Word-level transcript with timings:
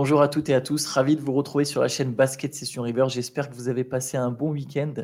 Bonjour 0.00 0.22
à 0.22 0.28
toutes 0.28 0.48
et 0.48 0.54
à 0.54 0.60
tous, 0.60 0.86
ravi 0.86 1.16
de 1.16 1.20
vous 1.20 1.32
retrouver 1.32 1.64
sur 1.64 1.80
la 1.80 1.88
chaîne 1.88 2.12
Basket 2.12 2.54
Session 2.54 2.82
River. 2.84 3.06
J'espère 3.08 3.50
que 3.50 3.54
vous 3.56 3.68
avez 3.68 3.82
passé 3.82 4.16
un 4.16 4.30
bon 4.30 4.52
week-end. 4.52 4.94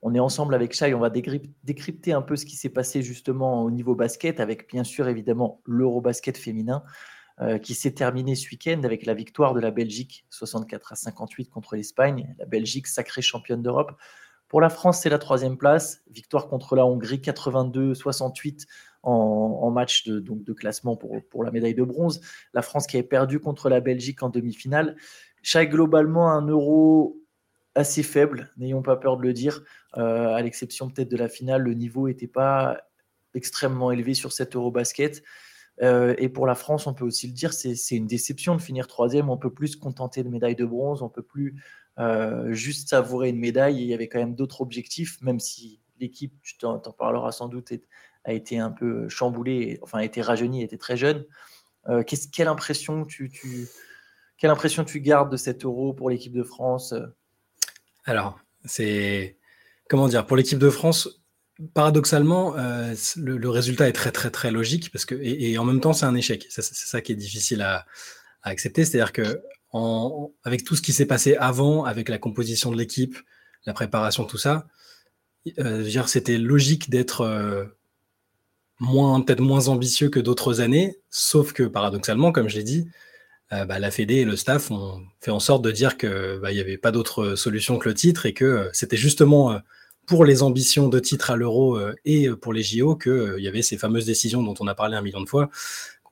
On 0.00 0.14
est 0.14 0.20
ensemble 0.20 0.54
avec 0.54 0.72
Shai, 0.72 0.94
on 0.94 1.00
va 1.00 1.10
décrypter 1.10 2.14
un 2.14 2.22
peu 2.22 2.34
ce 2.34 2.46
qui 2.46 2.56
s'est 2.56 2.70
passé 2.70 3.02
justement 3.02 3.62
au 3.62 3.70
niveau 3.70 3.94
basket, 3.94 4.40
avec 4.40 4.66
bien 4.70 4.84
sûr 4.84 5.06
évidemment 5.06 5.60
l'Eurobasket 5.66 6.38
féminin 6.38 6.82
euh, 7.42 7.58
qui 7.58 7.74
s'est 7.74 7.90
terminé 7.90 8.34
ce 8.36 8.48
week-end 8.48 8.80
avec 8.84 9.04
la 9.04 9.12
victoire 9.12 9.52
de 9.52 9.60
la 9.60 9.70
Belgique 9.70 10.24
64 10.30 10.92
à 10.92 10.96
58 10.96 11.50
contre 11.50 11.76
l'Espagne. 11.76 12.34
La 12.38 12.46
Belgique 12.46 12.86
sacrée 12.86 13.20
championne 13.20 13.60
d'Europe. 13.60 13.98
Pour 14.48 14.62
la 14.62 14.70
France, 14.70 15.00
c'est 15.02 15.10
la 15.10 15.18
troisième 15.18 15.58
place. 15.58 16.00
Victoire 16.10 16.48
contre 16.48 16.74
la 16.74 16.86
Hongrie 16.86 17.18
82-68 17.18 18.64
en, 19.08 19.70
match 19.70 20.06
de, 20.06 20.52
classement 20.52 20.96
pour, 20.96 21.44
la 21.44 21.50
médaille 21.50 21.74
de 21.74 21.82
bronze. 21.82 22.20
La 22.52 22.62
France 22.62 22.86
qui 22.86 22.96
avait 22.96 23.06
perdu 23.06 23.40
contre 23.40 23.68
la 23.68 23.80
Belgique 23.80 24.22
en 24.22 24.28
demi-finale. 24.28 24.96
Chaque 25.42 25.70
globalement 25.70 26.30
un 26.30 26.46
euro 26.46 27.22
assez 27.74 28.02
faible, 28.02 28.52
n'ayons 28.56 28.82
pas 28.82 28.96
peur 28.96 29.16
de 29.16 29.22
le 29.22 29.32
dire. 29.32 29.62
Euh, 29.96 30.34
à 30.34 30.42
l'exception 30.42 30.90
peut-être 30.90 31.10
de 31.10 31.16
la 31.16 31.28
finale, 31.28 31.62
le 31.62 31.74
niveau 31.74 32.08
n'était 32.08 32.26
pas 32.26 32.78
extrêmement 33.34 33.92
élevé 33.92 34.14
sur 34.14 34.32
cet 34.32 34.56
Eurobasket. 34.56 35.22
Euh, 35.80 36.14
et 36.18 36.28
pour 36.28 36.46
la 36.46 36.56
France, 36.56 36.88
on 36.88 36.94
peut 36.94 37.04
aussi 37.04 37.28
le 37.28 37.32
dire, 37.32 37.52
c'est 37.52 37.76
une 37.92 38.08
déception 38.08 38.56
de 38.56 38.60
finir 38.60 38.88
troisième. 38.88 39.30
On 39.30 39.36
peut 39.38 39.52
plus 39.52 39.68
se 39.68 39.76
contenter 39.76 40.24
de 40.24 40.28
médaille 40.28 40.56
de 40.56 40.64
bronze, 40.64 41.02
on 41.02 41.08
peut 41.08 41.22
plus 41.22 41.62
euh, 41.98 42.52
juste 42.52 42.88
savourer 42.88 43.28
une 43.28 43.38
médaille. 43.38 43.76
il 43.80 43.86
y 43.86 43.94
avait 43.94 44.08
quand 44.08 44.18
même 44.18 44.34
d'autres 44.34 44.60
objectifs, 44.60 45.20
même 45.22 45.38
si 45.38 45.80
l'équipe, 46.00 46.34
tu 46.42 46.56
t'en 46.58 46.78
parleras 46.78 47.32
sans 47.32 47.48
doute, 47.48 47.72
a 48.28 48.32
été 48.34 48.58
un 48.58 48.70
peu 48.70 49.08
chamboulée, 49.08 49.78
enfin 49.82 49.98
a 49.98 50.04
été 50.04 50.20
rajeunie, 50.20 50.62
était 50.62 50.76
très 50.76 50.96
jeune. 50.96 51.24
Euh, 51.88 52.02
quelle, 52.04 52.48
impression 52.48 53.06
tu, 53.06 53.32
quelle 54.36 54.50
impression 54.50 54.84
tu 54.84 55.00
gardes 55.00 55.32
de 55.32 55.38
cet 55.38 55.64
euro 55.64 55.94
pour 55.94 56.10
l'équipe 56.10 56.34
de 56.34 56.42
France 56.42 56.94
Alors, 58.04 58.38
c'est. 58.64 59.36
Comment 59.88 60.08
dire 60.08 60.26
Pour 60.26 60.36
l'équipe 60.36 60.58
de 60.58 60.68
France, 60.68 61.22
paradoxalement, 61.72 62.54
euh, 62.58 62.94
le, 63.16 63.48
résultat 63.48 63.88
est 63.88 63.92
très, 63.92 64.12
très, 64.12 64.30
très 64.30 64.50
logique 64.50 64.92
parce 64.92 65.06
que, 65.06 65.14
et, 65.14 65.56
en 65.56 65.64
même 65.64 65.80
temps, 65.80 65.94
c'est 65.94 66.04
un 66.04 66.14
échec. 66.14 66.46
C'est 66.50 66.62
ça 66.62 67.00
qui 67.00 67.12
est 67.12 67.16
difficile 67.16 67.62
à, 67.62 67.86
accepter. 68.42 68.84
C'est-à-dire 68.84 69.12
que 69.12 69.42
avec 70.44 70.64
tout 70.64 70.76
ce 70.76 70.82
qui 70.82 70.92
s'est 70.92 71.06
passé 71.06 71.36
avant, 71.36 71.84
avec 71.84 72.10
la 72.10 72.18
composition 72.18 72.70
de 72.70 72.76
l'équipe, 72.76 73.16
la 73.64 73.72
préparation, 73.72 74.24
tout 74.24 74.38
ça, 74.38 74.66
euh, 75.58 76.06
c'était 76.06 76.38
logique 76.38 76.90
d'être 76.90 77.22
euh, 77.22 77.64
peut-être 78.80 79.40
moins 79.40 79.68
ambitieux 79.68 80.08
que 80.08 80.20
d'autres 80.20 80.60
années, 80.60 80.98
sauf 81.10 81.52
que 81.52 81.64
paradoxalement, 81.64 82.32
comme 82.32 82.48
je 82.48 82.56
l'ai 82.56 82.64
dit, 82.64 82.88
euh, 83.52 83.64
bah, 83.64 83.78
la 83.78 83.90
Fédé 83.90 84.16
et 84.16 84.24
le 84.24 84.36
staff 84.36 84.70
ont 84.70 85.02
fait 85.20 85.30
en 85.30 85.40
sorte 85.40 85.62
de 85.62 85.70
dire 85.70 85.96
qu'il 85.96 86.38
bah, 86.42 86.52
n'y 86.52 86.60
avait 86.60 86.76
pas 86.76 86.90
d'autre 86.90 87.34
solution 87.34 87.78
que 87.78 87.88
le 87.88 87.94
titre 87.94 88.26
et 88.26 88.34
que 88.34 88.68
c'était 88.72 88.96
justement 88.96 89.60
pour 90.06 90.24
les 90.24 90.42
ambitions 90.42 90.88
de 90.88 90.98
titre 91.00 91.30
à 91.30 91.36
l'euro 91.36 91.78
et 92.04 92.30
pour 92.30 92.52
les 92.52 92.62
JO 92.62 92.96
qu'il 92.96 93.36
y 93.38 93.48
avait 93.48 93.62
ces 93.62 93.76
fameuses 93.76 94.06
décisions 94.06 94.42
dont 94.42 94.54
on 94.60 94.66
a 94.66 94.74
parlé 94.74 94.96
un 94.96 95.02
million 95.02 95.20
de 95.20 95.28
fois, 95.28 95.50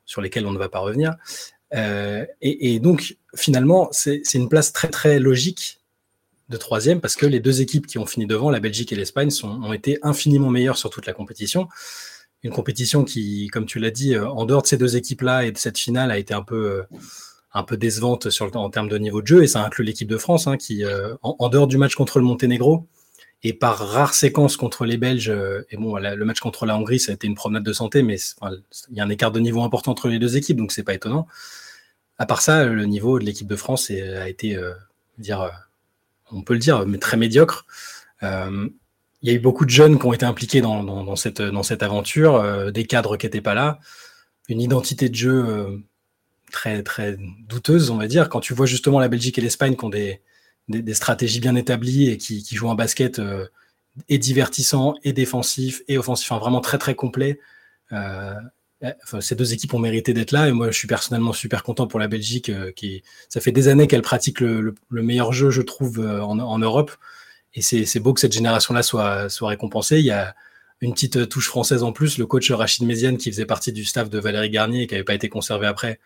sur 0.05 0.21
lesquelles 0.21 0.47
on 0.47 0.51
ne 0.51 0.57
va 0.57 0.69
pas 0.69 0.79
revenir. 0.79 1.15
Euh, 1.73 2.25
et, 2.41 2.79
donc, 2.79 3.17
finalement, 3.35 3.89
c'est 3.91 4.21
une 4.33 4.49
place 4.49 4.73
très 4.73 4.89
très 4.89 5.19
logique 5.19 5.79
de 6.49 6.57
troisième 6.57 7.01
parce 7.01 7.15
que 7.15 7.25
les 7.25 7.41
deux 7.41 7.61
équipes 7.61 7.85
qui 7.85 7.97
ont 7.97 8.05
fini 8.05 8.25
devant, 8.25 8.49
la 8.49 8.59
Belgique 8.59 8.91
et 8.93 8.95
l'Espagne, 8.95 9.29
ont 9.43 9.73
été 9.73 9.99
infiniment 10.01 10.49
meilleures 10.49 10.77
sur 10.77 10.89
toute 10.89 11.05
la 11.05 11.13
compétition. 11.13 11.67
Une 12.43 12.51
compétition 12.51 13.03
qui, 13.03 13.47
comme 13.47 13.65
tu 13.65 13.79
l'as 13.79 13.91
dit, 13.91 14.15
euh, 14.15 14.27
en 14.27 14.45
dehors 14.45 14.61
de 14.61 14.67
ces 14.67 14.77
deux 14.77 14.95
équipes-là 14.95 15.45
et 15.45 15.51
de 15.51 15.57
cette 15.57 15.77
finale, 15.77 16.11
a 16.11 16.17
été 16.17 16.33
un 16.33 16.43
peu, 16.43 16.85
euh, 17.55 17.75
décevante 17.75 18.27
en 18.55 18.69
termes 18.69 18.89
de 18.89 18.97
niveau 18.97 19.21
de 19.21 19.27
jeu. 19.27 19.43
Et 19.43 19.47
ça 19.47 19.63
inclut 19.63 19.83
l'équipe 19.83 20.07
de 20.07 20.17
France, 20.17 20.47
hein, 20.47 20.57
qui, 20.57 20.83
en, 21.23 21.49
dehors 21.49 21.67
du 21.67 21.77
match 21.77 21.95
contre 21.95 22.19
le 22.19 22.25
Monténégro, 22.25 22.87
et 23.41 23.53
par 23.53 23.79
rare 23.79 24.13
séquence 24.13 24.57
contre 24.57 24.85
les 24.85 24.97
Belges, 24.97 25.33
et 25.71 25.77
bon, 25.77 25.97
le 25.97 26.23
match 26.23 26.39
contre 26.39 26.67
la 26.67 26.77
Hongrie, 26.77 26.99
ça 26.99 27.11
a 27.11 27.15
été 27.15 27.25
une 27.25 27.33
promenade 27.33 27.63
de 27.63 27.73
santé, 27.73 28.03
mais 28.03 28.17
il 28.91 28.95
y 28.95 28.99
a 28.99 29.03
un 29.03 29.09
écart 29.09 29.31
de 29.31 29.39
niveau 29.39 29.63
important 29.63 29.91
entre 29.91 30.07
les 30.07 30.19
deux 30.19 30.37
équipes, 30.37 30.57
donc 30.57 30.71
c'est 30.71 30.83
pas 30.83 30.93
étonnant. 30.93 31.25
À 32.19 32.25
part 32.25 32.41
ça, 32.41 32.65
le 32.65 32.85
niveau 32.85 33.19
de 33.19 33.25
l'équipe 33.25 33.47
de 33.47 33.55
France 33.55 33.91
a 33.91 34.27
été, 34.27 34.55
euh, 34.55 34.73
dire, 35.19 35.41
euh, 35.41 35.49
on 36.31 36.41
peut 36.41 36.53
le 36.53 36.59
dire, 36.59 36.85
mais 36.87 36.97
très 36.97 37.15
médiocre. 37.15 37.65
Euh, 38.23 38.69
il 39.21 39.29
y 39.29 39.31
a 39.31 39.35
eu 39.35 39.39
beaucoup 39.39 39.65
de 39.65 39.69
jeunes 39.69 39.99
qui 39.99 40.05
ont 40.05 40.13
été 40.13 40.25
impliqués 40.25 40.61
dans, 40.61 41.15
cette, 41.15 41.39
aventure, 41.81 42.71
des 42.71 42.85
cadres 42.85 43.17
qui 43.17 43.25
n'étaient 43.25 43.41
pas 43.41 43.53
là, 43.53 43.79
une 44.47 44.61
identité 44.61 45.09
de 45.09 45.15
jeu 45.15 45.83
très, 46.51 46.83
très 46.83 47.17
douteuse, 47.47 47.89
on 47.89 47.97
va 47.97 48.07
dire. 48.07 48.29
Quand 48.29 48.39
tu 48.39 48.53
vois 48.53 48.67
justement 48.67 48.99
la 48.99 49.07
Belgique 49.07 49.37
et 49.37 49.41
l'Espagne 49.41 49.75
qui 49.75 49.85
ont 49.85 49.89
des, 49.89 50.21
stratégies 50.93 51.39
bien 51.39 51.55
établies 51.55 52.09
et 52.09 52.17
qui, 52.17 52.43
jouent 52.55 52.69
un 52.69 52.75
basket 52.75 53.19
et 54.07 54.17
divertissant, 54.19 54.95
et 55.03 55.13
défensif, 55.13 55.81
et 55.87 55.97
offensif, 55.97 56.31
enfin, 56.31 56.39
vraiment 56.39 56.61
très 56.61 56.77
très 56.77 56.93
complet. 56.93 57.39
Eh, 58.81 58.89
ces 59.21 59.35
deux 59.35 59.53
équipes 59.53 59.73
ont 59.73 59.79
mérité 59.79 60.13
d'être 60.13 60.31
là 60.31 60.47
et 60.47 60.51
moi 60.51 60.69
je 60.69 60.77
suis 60.77 60.87
personnellement 60.87 61.33
super 61.33 61.63
content 61.63 61.87
pour 61.87 61.99
la 61.99 62.07
Belgique 62.07 62.49
euh, 62.49 62.71
qui 62.71 63.01
ça 63.27 63.41
fait 63.41 63.51
des 63.51 63.69
années 63.69 63.87
qu'elle 63.87 64.03
pratique 64.03 64.39
le, 64.39 64.75
meilleur 64.91 65.33
jeu 65.33 65.49
je 65.49 65.63
trouve 65.63 65.99
euh, 65.99 66.21
en, 66.21 66.59
Europe 66.59 66.91
et 67.57 67.61
c'est 67.61 67.99
beau 67.99 68.13
que 68.13 68.19
cette 68.19 68.33
génération 68.33 68.73
là 68.73 68.83
soit, 68.83 69.29
soit 69.29 69.49
récompensée. 69.49 69.97
Il 69.97 70.05
y 70.05 70.11
a 70.11 70.35
une 70.79 70.93
petite 70.93 71.27
touche 71.27 71.47
française 71.47 71.81
en 71.81 71.91
plus 71.91 72.19
le 72.19 72.27
coach 72.27 72.51
Rachid 72.51 72.85
Méziane 72.85 73.17
qui 73.17 73.31
faisait 73.31 73.47
partie 73.47 73.71
du 73.71 73.83
staff 73.83 74.11
de 74.11 74.19
Valérie 74.19 74.51
Garnier 74.51 74.83
et 74.83 74.87
qui 74.87 74.93
n'avait 74.93 75.03
pas 75.03 75.15
été 75.15 75.27
conservé 75.27 75.65
après 75.65 75.99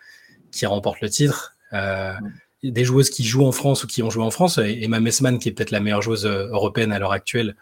qui 0.50 0.64
remporte 0.64 1.02
le 1.02 1.10
titre. 1.10 1.54
Euh, 1.74 2.14
des 2.62 2.84
joueuses 2.84 3.10
qui 3.10 3.24
jouent 3.24 3.44
en 3.44 3.52
France 3.52 3.84
ou 3.84 3.86
qui 3.86 4.02
ont 4.02 4.08
joué 4.08 4.24
en 4.24 4.30
France 4.30 4.58
Emma 4.58 4.98
Messman 4.98 5.38
qui 5.38 5.50
est 5.50 5.52
peut-être 5.52 5.72
la 5.72 5.80
meilleure 5.80 6.00
joueuse 6.00 6.24
européenne 6.24 6.90
à 6.90 6.98
l'heure 6.98 7.12
actuelle 7.12 7.54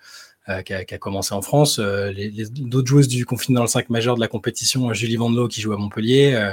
euh, 0.49 0.63
qui, 0.63 0.73
a, 0.73 0.85
commencé 0.99 1.35
en 1.35 1.43
France. 1.43 1.81
Euh, 1.81 2.13
les, 2.13 2.49
d'autres 2.49 2.89
joueuses 2.89 3.09
du 3.09 3.27
confinement 3.27 3.61
dans 3.61 3.65
le 3.65 3.71
5 3.71 3.91
majeur 3.91 4.15
de 4.15 4.21
la 4.21 4.29
compétition, 4.29 4.93
Julie 4.95 5.17
Vandelot 5.17 5.49
qui 5.49 5.61
joue 5.61 5.73
à 5.73 5.77
Montpellier, 5.77 6.53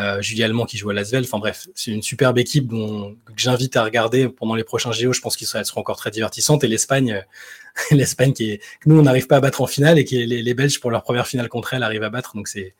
euh, 0.00 0.22
Julie 0.22 0.42
Allemand 0.42 0.64
qui 0.64 0.76
joue 0.78 0.90
à 0.90 0.94
Lasvel. 0.94 1.24
Enfin 1.24 1.38
bref, 1.38 1.68
c'est 1.74 1.90
une 1.90 2.02
superbe 2.02 2.38
équipe 2.38 2.68
dont, 2.68 3.14
que 3.26 3.32
j'invite 3.36 3.76
à 3.76 3.84
regarder 3.84 4.28
pendant 4.28 4.54
les 4.54 4.64
prochains 4.64 4.92
JO. 4.92 5.12
Je 5.12 5.20
pense 5.20 5.36
qu'elles 5.36 5.64
seront 5.64 5.80
encore 5.80 5.96
très 5.96 6.10
divertissantes. 6.10 6.64
Et 6.64 6.68
l'Espagne, 6.68 7.24
l'Espagne 7.90 8.32
qui 8.32 8.52
est, 8.52 8.58
que 8.80 8.88
nous 8.88 8.98
on 8.98 9.02
n'arrive 9.02 9.26
pas 9.26 9.36
à 9.36 9.40
battre 9.40 9.60
en 9.60 9.66
finale 9.66 9.98
et 9.98 10.04
que 10.04 10.14
les, 10.14 10.42
les, 10.42 10.54
Belges 10.54 10.80
pour 10.80 10.90
leur 10.90 11.02
première 11.02 11.26
finale 11.26 11.48
contre 11.48 11.74
elle 11.74 11.82
arrivent 11.82 12.02
à 12.02 12.10
battre. 12.10 12.34
Donc 12.34 12.48
c'est 12.48 12.74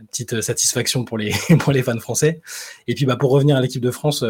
une 0.00 0.06
petite 0.06 0.40
satisfaction 0.40 1.04
pour 1.04 1.18
les 1.18 1.32
pour 1.60 1.72
les 1.72 1.82
fans 1.82 1.98
français. 1.98 2.40
Et 2.86 2.94
puis 2.94 3.06
bah 3.06 3.16
pour 3.16 3.30
revenir 3.30 3.56
à 3.56 3.60
l'équipe 3.60 3.82
de 3.82 3.90
France, 3.90 4.24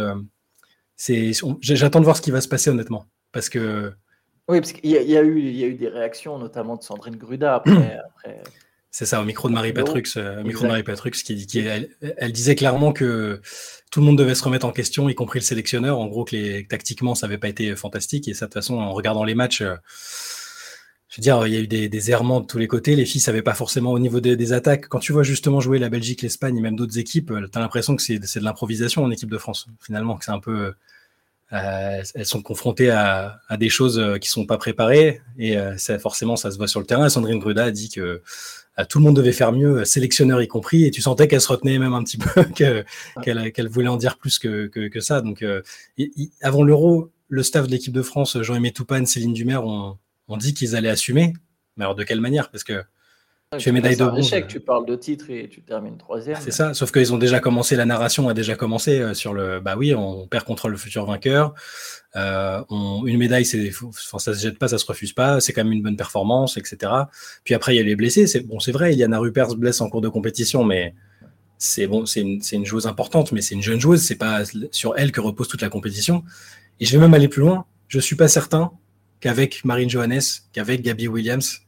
c'est 0.97 1.33
j'attends 1.61 2.01
de 2.01 2.05
voir 2.05 2.17
ce 2.17 2.23
qui 2.23 2.31
va 2.31 2.41
se 2.41 2.49
passer 2.49 2.71
honnêtement 2.71 3.07
parce 3.33 3.49
que 3.49 3.93
oui, 4.49 4.61
parce 4.61 4.73
qu'il 4.73 4.91
y, 4.91 4.97
a 4.97 5.23
eu, 5.23 5.41
il 5.41 5.57
y 5.57 5.65
a 5.65 5.67
eu 5.67 5.75
des 5.75 5.89
réactions, 5.89 6.39
notamment 6.39 6.77
de 6.77 6.83
Sandrine 6.83 7.17
Gruda 7.17 7.57
après. 7.57 7.99
C'est 8.91 9.05
ça, 9.05 9.21
au 9.21 9.25
micro 9.25 9.49
de 9.49 9.55
Marie 9.55 9.73
Patrux, 9.73 10.03
euh, 10.17 10.43
micro 10.43 10.63
de 10.63 10.69
Marie 10.69 10.83
Patrux, 10.83 11.11
qui, 11.11 11.47
qui 11.47 11.59
elle, 11.59 11.91
elle, 12.01 12.33
disait 12.33 12.55
clairement 12.55 12.93
que 12.93 13.41
tout 13.91 14.01
le 14.01 14.07
monde 14.07 14.17
devait 14.17 14.35
se 14.35 14.43
remettre 14.43 14.67
en 14.67 14.73
question, 14.73 15.09
y 15.09 15.15
compris 15.15 15.41
le 15.41 15.45
sélectionneur. 15.45 15.99
En 15.99 16.07
gros, 16.07 16.25
que 16.25 16.35
les, 16.35 16.67
tactiquement, 16.67 17.15
ça 17.15 17.27
n'avait 17.27 17.39
pas 17.39 17.49
été 17.49 17.77
fantastique. 17.77 18.29
Et 18.29 18.35
ça, 18.35 18.47
de 18.47 18.49
toute 18.49 18.55
façon, 18.55 18.79
en 18.79 18.93
regardant 18.93 19.25
les 19.25 19.35
matchs, 19.35 19.61
euh, 19.61 19.77
je 21.09 21.19
veux 21.19 21.23
dire, 21.23 21.47
il 21.47 21.53
y 21.53 21.57
a 21.57 21.61
eu 21.61 21.67
des, 21.67 21.89
des, 21.89 22.11
errements 22.11 22.41
de 22.41 22.47
tous 22.47 22.59
les 22.59 22.67
côtés. 22.67 22.97
Les 22.97 23.05
filles 23.05 23.21
savaient 23.21 23.43
pas 23.43 23.55
forcément 23.55 23.93
au 23.93 23.99
niveau 23.99 24.21
des, 24.21 24.37
des 24.37 24.53
attaques. 24.55 24.89
Quand 24.89 25.01
tu 25.01 25.13
vois 25.13 25.23
justement 25.23 25.61
jouer 25.61 25.79
la 25.79 25.91
Belgique, 25.91 26.23
l'Espagne 26.23 26.57
et 26.57 26.61
même 26.61 26.77
d'autres 26.77 26.99
équipes, 26.99 27.31
euh, 27.31 27.47
tu 27.51 27.59
as 27.59 27.61
l'impression 27.61 27.95
que 27.95 28.03
c'est 28.03 28.19
de 28.19 28.45
l'improvisation 28.45 29.05
en 29.05 29.11
équipe 29.11 29.31
de 29.31 29.39
France. 29.39 29.69
Finalement, 29.81 30.17
que 30.17 30.25
c'est 30.25 30.33
un 30.33 30.41
peu 30.41 30.73
euh, 31.53 32.03
elles 32.15 32.27
sont 32.27 32.43
confrontées 32.43 32.91
à, 32.91 33.41
à, 33.49 33.57
des 33.57 33.71
choses 33.71 33.99
euh, 33.99 34.19
qui 34.19 34.29
sont 34.29 34.45
pas 34.45 34.59
préparées 34.59 35.23
et 35.39 35.57
euh, 35.57 35.79
ça, 35.79 35.99
forcément 35.99 36.37
ça 36.37 36.51
se 36.51 36.59
voit 36.59 36.69
sur 36.69 36.81
le 36.81 36.85
terrain. 36.85 37.09
Sandrine 37.09 37.39
Gruda 37.39 37.65
a 37.65 37.71
dit 37.71 37.89
que 37.89 38.23
tout 38.85 38.99
le 38.99 39.05
monde 39.05 39.17
devait 39.17 39.33
faire 39.33 39.53
mieux, 39.53 39.85
sélectionneur 39.85 40.41
y 40.43 40.49
compris, 40.49 40.85
et 40.85 40.91
tu 40.91 41.01
sentais 41.03 41.29
qu'elle 41.29 41.41
se 41.41 41.49
retenait 41.49 41.79
même 41.79 41.95
un 41.95 42.03
petit 42.03 42.19
peu, 42.35 42.45
qu'elle 42.45 43.69
voulait 43.69 43.89
en 43.89 43.97
dire 43.97 44.19
plus 44.19 44.39
que, 44.39 44.67
que, 44.67 44.89
que 44.89 45.01
ça. 45.01 45.21
Donc 45.21 45.45
avant 46.43 46.63
l'Euro, 46.63 47.11
le 47.29 47.43
staff 47.43 47.67
de 47.67 47.73
l'équipe 47.73 47.93
de 47.93 48.03
France, 48.03 48.41
Jean-Aimé 48.41 48.73
Toupane, 48.73 49.07
Céline 49.07 49.33
Dumer, 49.33 49.57
ont, 49.57 49.99
ont 50.29 50.37
dit 50.37 50.55
qu'ils 50.55 50.77
allaient 50.77 50.89
assumer. 50.89 51.35
Mais 51.77 51.85
alors 51.85 51.95
de 51.95 52.05
quelle 52.05 52.21
manière? 52.21 52.51
Parce 52.51 52.65
que 52.65 52.83
tu 53.57 53.71
es 53.71 53.73
médaille 53.73 53.97
de 53.97 54.05
bronze. 54.05 54.27
Échec, 54.27 54.47
tu 54.47 54.61
parles 54.61 54.85
de 54.85 54.95
titre 54.95 55.31
et 55.31 55.49
tu 55.49 55.63
termines 55.63 55.97
troisième. 55.97 56.37
C'est 56.39 56.51
ça, 56.51 56.75
sauf 56.75 56.93
qu'ils 56.93 57.15
ont 57.15 57.19
déjà 57.19 57.41
commencé, 57.41 57.77
la 57.77 57.87
narration 57.87 58.29
a 58.29 58.35
déjà 58.35 58.57
commencé 58.57 59.01
euh, 59.01 59.15
sur 59.15 59.33
le. 59.33 59.59
Bah 59.61 59.75
oui, 59.79 59.95
on 59.95 60.27
perd 60.27 60.45
contre 60.45 60.69
le 60.69 60.77
futur 60.77 61.07
vainqueur. 61.07 61.55
Euh, 62.17 62.63
on, 62.69 63.07
une 63.07 63.17
médaille, 63.17 63.47
c'est, 63.47 63.71
enfin, 63.83 64.19
ça 64.19 64.35
se 64.35 64.43
jette 64.43 64.59
pas, 64.59 64.69
ça 64.69 64.77
se 64.77 64.85
refuse 64.85 65.15
pas. 65.15 65.41
C'est 65.41 65.55
quand 65.55 65.65
même 65.65 65.73
une 65.73 65.83
bonne 65.83 65.97
performance, 65.97 66.59
etc. 66.59 66.93
Puis 67.45 67.55
après, 67.55 67.75
il 67.75 67.79
y 67.79 67.81
a 67.81 67.85
les 67.85 67.97
blessés. 67.97 68.27
C'est 68.27 68.41
bon, 68.41 68.61
c'est 68.61 68.73
vrai. 68.73 68.93
Iliana 68.93 69.19
Rupert 69.19 69.51
se 69.51 69.57
blesse 69.57 69.81
en 69.81 69.89
cours 69.89 70.03
de 70.03 70.11
compétition, 70.11 70.63
mais 70.63 70.95
c'est 71.57 71.87
bon, 71.87 72.05
c'est 72.05 72.21
une, 72.21 72.43
une, 72.53 72.67
joueuse 72.67 72.87
importante, 72.87 73.33
mais 73.33 73.41
c'est 73.41 73.55
une 73.55 73.63
jeune 73.63 73.81
joueuse. 73.81 74.03
C'est 74.03 74.17
pas 74.17 74.43
sur 74.73 74.93
elle 74.99 75.11
que 75.11 75.23
repose 75.23 75.49
toute 75.49 75.63
la 75.63 75.71
compétition. 75.71 76.23
Et 76.81 76.85
je 76.85 76.93
vais 76.93 76.99
même 76.99 77.15
aller 77.15 77.29
plus 77.29 77.41
loin. 77.41 77.65
Je 77.89 77.99
suis 77.99 78.17
pas 78.17 78.29
certain 78.29 78.73
qu'avec 79.21 79.65
Marine 79.65 79.89
Johannes, 79.89 80.21
qu'avec 80.53 80.83
Gabby 80.83 81.09
Williams, 81.09 81.63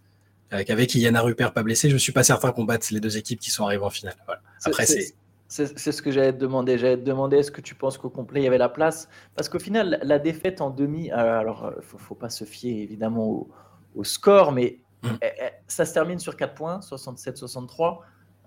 avec 0.50 0.94
Yana 0.94 1.20
Rupert 1.20 1.52
pas 1.52 1.62
blessé, 1.62 1.90
je 1.90 1.96
suis 1.96 2.12
pas 2.12 2.22
certain 2.22 2.52
qu'on 2.52 2.64
batte 2.64 2.90
les 2.90 3.00
deux 3.00 3.16
équipes 3.16 3.40
qui 3.40 3.50
sont 3.50 3.64
arrivées 3.64 3.84
en 3.84 3.90
finale. 3.90 4.16
Après, 4.64 4.86
c'est 4.86 5.14
C'est 5.48 5.92
ce 5.92 6.02
que 6.02 6.10
j'allais 6.10 6.32
te 6.32 6.38
demander. 6.38 6.78
J'allais 6.78 6.96
te 6.96 7.04
demander 7.04 7.38
est-ce 7.38 7.50
que 7.50 7.60
tu 7.60 7.74
penses 7.74 7.98
qu'au 7.98 8.10
complet 8.10 8.40
il 8.40 8.44
y 8.44 8.46
avait 8.46 8.58
la 8.58 8.68
place? 8.68 9.08
Parce 9.34 9.48
qu'au 9.48 9.58
final, 9.58 9.98
la 10.02 10.18
défaite 10.18 10.60
en 10.60 10.70
demi, 10.70 11.10
euh, 11.10 11.14
alors 11.16 11.72
il 11.76 11.82
faut, 11.82 11.98
faut 11.98 12.14
pas 12.14 12.30
se 12.30 12.44
fier 12.44 12.82
évidemment 12.82 13.48
au, 13.94 14.04
score, 14.04 14.52
mais 14.52 14.78
mm. 15.02 15.08
eh, 15.22 15.26
eh, 15.26 15.48
ça 15.66 15.84
se 15.84 15.92
termine 15.92 16.18
sur 16.18 16.36
4 16.36 16.54
points, 16.54 16.78
67-63, 16.80 17.98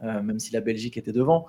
euh, 0.04 0.22
même 0.22 0.40
si 0.40 0.54
la 0.54 0.62
Belgique 0.62 0.98
était 0.98 1.12
devant. 1.12 1.46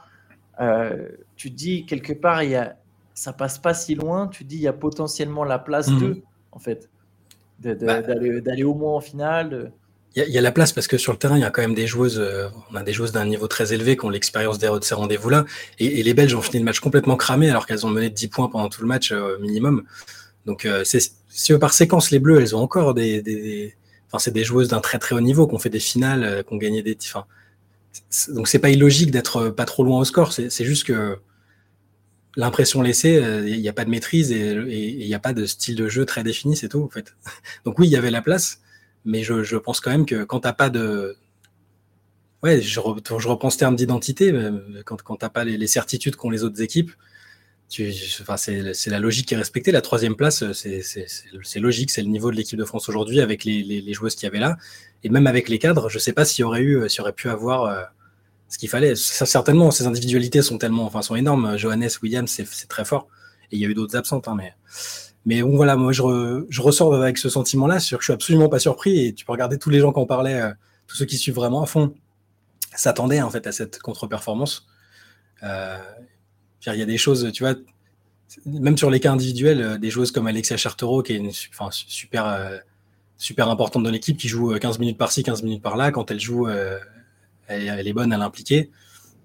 Euh, 0.61 1.09
tu 1.37 1.51
dis 1.51 1.87
quelque 1.87 2.13
part, 2.13 2.43
il 2.43 2.51
y 2.51 2.57
a, 2.57 2.77
ça 3.15 3.33
passe 3.33 3.59
pas 3.59 3.75
si 3.75 3.95
loin. 3.95 4.29
Tu 4.29 4.45
dis 4.45 4.57
il 4.57 4.63
y 4.63 4.69
a 4.69 4.73
potentiellement 4.73 5.45
la 5.45 5.59
place 5.59 5.89
mm. 5.89 5.99
de, 6.01 6.23
en 6.53 6.59
fait, 6.59 6.91
bah. 7.61 8.03
d'aller 8.03 8.65
au 8.65 8.75
moins 8.75 8.95
en 8.95 9.01
finale. 9.01 9.73
Il 10.17 10.31
y, 10.31 10.39
a 10.39 10.41
la 10.41 10.53
place 10.53 10.73
parce 10.73 10.87
que 10.87 10.97
sur 10.97 11.11
le 11.11 11.19
terrain, 11.19 11.37
il 11.37 11.41
y 11.41 11.45
a 11.45 11.51
quand 11.51 11.63
même 11.63 11.75
des 11.75 11.89
joueuses, 11.89 12.21
euh, 12.21 12.47
on 12.71 12.77
a 12.77 12.85
des 12.85 12.93
joueuses 12.93 13.11
d'un 13.11 13.25
niveau 13.25 13.49
très 13.49 13.73
élevé 13.73 13.97
qui 13.97 14.05
ont 14.05 14.11
l'expérience 14.11 14.61
de 14.61 14.69
ces 14.81 14.95
rendez-vous-là. 14.95 15.45
Et, 15.81 16.05
les 16.05 16.15
Belges 16.15 16.37
ont 16.37 16.41
fini 16.41 16.61
le 16.61 16.65
match 16.65 16.79
complètement 16.79 17.17
cramé 17.17 17.51
alors 17.51 17.67
qu'elles 17.67 17.85
ont 17.85 17.91
mené 17.91 18.11
de 18.11 18.15
10 18.15 18.29
points 18.29 18.49
pendant 18.49 18.69
tout 18.69 18.81
le 18.81 18.87
match 18.87 19.11
euh, 19.11 19.39
minimum. 19.41 19.83
Donc, 20.47 20.67
euh, 20.67 20.85
si 20.85 21.59
par 21.59 21.73
séquence, 21.73 22.13
les 22.13 22.21
Bleus, 22.21 22.41
elles 22.41 22.55
ont 22.55 22.61
encore 22.61 22.95
des. 22.95 23.75
Enfin, 24.07 24.21
c'est 24.21 24.31
des 24.31 24.45
joueuses 24.45 24.69
d'un 24.69 24.81
très 24.81 25.01
très 25.01 25.17
haut 25.17 25.21
niveau 25.21 25.49
qui 25.49 25.55
ont 25.57 25.59
fait 25.59 25.71
des 25.71 25.81
finales, 25.81 26.45
qui 26.47 26.55
ont 26.55 26.59
gagné 26.59 26.83
des. 26.83 26.97
Enfin, 27.03 27.25
donc, 28.29 28.47
c'est 28.47 28.61
pas 28.61 28.71
illogique 28.71 29.11
d'être 29.11 29.49
pas 29.49 29.65
trop 29.65 29.83
loin 29.83 29.99
au 29.99 30.05
score. 30.05 30.33
C'est 30.33 30.65
juste 30.65 30.85
que 30.85 31.19
l'impression 32.37 32.83
laissée, 32.83 33.21
il 33.47 33.61
n'y 33.61 33.69
a 33.69 33.73
pas 33.73 33.85
de 33.85 33.91
maîtrise 33.91 34.31
et 34.31 34.53
il 34.53 35.07
n'y 35.07 35.15
a 35.15 35.19
pas 35.19 35.33
de 35.33 35.45
style 35.45 35.75
de 35.75 35.89
jeu 35.89 36.05
très 36.05 36.23
défini, 36.23 36.57
c'est 36.57 36.69
tout 36.69 36.85
en 36.85 36.89
fait. 36.89 37.17
Donc 37.65 37.81
oui, 37.81 37.89
il 37.89 37.91
y 37.91 37.97
avait 37.97 38.13
la 38.13 38.23
place, 38.23 38.61
mais 39.05 39.23
je, 39.23 39.57
pense 39.57 39.81
quand 39.81 39.91
même 39.91 40.07
que 40.07 40.25
quand 40.25 40.41
tu 40.41 40.47
n'as 40.47 40.53
pas 40.53 40.71
de. 40.71 41.17
Ouais, 42.43 42.61
je, 42.61 42.81
reprends 42.81 43.51
ce 43.51 43.59
terme 43.59 43.77
d'identité, 43.77 44.33
quand, 44.85 45.03
quand 45.03 45.17
tu 45.17 45.25
n'as 45.25 45.31
pas 45.31 45.45
les, 45.45 45.67
certitudes 45.67 46.17
qu'ont 46.17 46.31
les 46.31 46.45
autres 46.45 46.61
équipes, 46.61 46.91
enfin, 48.21 48.37
c'est 48.37 48.87
la 48.87 48.99
logique 48.99 49.27
qui 49.29 49.35
est 49.35 49.37
respectée. 49.37 49.73
La 49.73 49.81
troisième 49.81 50.15
place, 50.15 50.45
c'est 50.53 51.61
logique, 51.61 51.91
c'est 51.91 52.03
le 52.03 52.09
niveau 52.09 52.31
de 52.31 52.37
l'équipe 52.37 52.59
de 52.59 52.65
France 52.65 52.89
aujourd'hui 52.89 53.21
avec 53.21 53.45
les, 53.45 53.93
joueuses 53.93 54.15
qu'il 54.15 54.25
y 54.25 54.29
avait 54.29 54.41
là. 54.41 54.57
Et 55.03 55.09
même 55.09 55.27
avec 55.27 55.49
les 55.49 55.59
cadres, 55.59 55.89
je 55.89 55.97
ne 55.97 56.01
sais 56.01 56.13
pas 56.13 56.25
s'il 56.25 56.43
y 56.43 56.45
aurait 56.45 56.63
eu, 56.63 56.89
s'il 56.89 57.03
aurait 57.03 57.13
pu 57.13 57.29
avoir 57.29 57.65
euh, 57.65 57.83
ce 58.49 58.59
qu'il 58.59 58.69
fallait. 58.69 58.95
Certainement, 58.95 59.71
ces 59.71 59.87
individualités 59.87 60.43
sont 60.43 60.59
tellement, 60.59 60.85
enfin, 60.85 61.03
sont 61.03 61.17
énormes. 61.17 61.57
Johannes, 61.57 61.89
Williams, 62.03 62.31
c'est 62.31 62.69
très 62.69 62.85
fort. 62.85 63.09
Et 63.53 63.57
il 63.57 63.63
y 63.63 63.67
a 63.67 63.69
eu 63.69 63.75
d'autres 63.75 63.97
absentes, 63.97 64.29
hein, 64.29 64.35
mais 64.37 64.55
mais 65.27 65.43
bon, 65.43 65.57
voilà, 65.57 65.77
moi, 65.77 65.93
je, 65.93 66.47
je 66.49 66.61
ressors 66.61 66.95
avec 66.95 67.17
ce 67.19 67.29
sentiment-là, 67.29 67.81
sur 67.81 67.99
que 67.99 68.03
je 68.03 68.07
suis 68.07 68.13
absolument 68.13 68.49
pas 68.49 68.59
surpris. 68.59 69.07
Et 69.07 69.15
tu 69.15 69.25
peux 69.25 69.33
regarder 69.33 69.59
tous 69.59 69.71
les 69.71 69.81
gens 69.81 69.93
qui 69.93 69.99
en 69.99 70.07
parlaient, 70.07 70.41
euh, 70.41 70.51
tous 70.87 70.97
ceux 70.97 71.07
qui 71.07 71.17
suivent 71.17 71.35
vraiment 71.35 71.63
à 71.63 71.67
fond, 71.67 71.95
s'attendaient 72.75 73.23
en 73.23 73.31
fait 73.31 73.47
à 73.47 73.53
cette 73.53 73.79
contre-performance. 73.81 74.67
Euh, 75.43 75.79
il 76.67 76.75
y 76.75 76.83
a 76.83 76.87
des 76.87 76.99
choses, 76.99 77.31
tu 77.33 77.43
vois, 77.43 77.55
même 78.47 78.77
sur 78.77 78.91
les 78.91 79.01
cas 79.01 79.13
individuels, 79.13 79.63
euh, 79.63 79.79
des 79.79 79.91
joueuses 79.91 80.13
comme 80.13 80.27
Alexia 80.27 80.57
Chartereau, 80.57 81.03
qui 81.03 81.13
est 81.13 81.17
une 81.17 81.33
super, 81.33 82.61
super 83.17 83.49
importante 83.49 83.83
dans 83.83 83.91
l'équipe, 83.91 84.19
qui 84.19 84.29
joue 84.29 84.55
15 84.59 84.79
minutes 84.79 84.99
par-ci, 84.99 85.23
15 85.23 85.43
minutes 85.43 85.63
par-là. 85.63 85.91
Quand 85.91 86.11
elle 86.11 86.21
joue, 86.21 86.49
elle, 87.47 87.87
est 87.87 87.93
bonne, 87.95 88.13
elle 88.13 88.21
est 88.21 88.25
impliquée. 88.25 88.71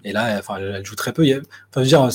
Et 0.06 0.13
là, 0.13 0.38
enfin, 0.40 0.57
elle, 0.57 0.86
joue 0.86 0.95
très 0.95 1.12
peu. 1.12 1.24
enfin, 1.24 1.42
je 1.75 1.80
veux 1.81 1.86
dire, 1.88 2.10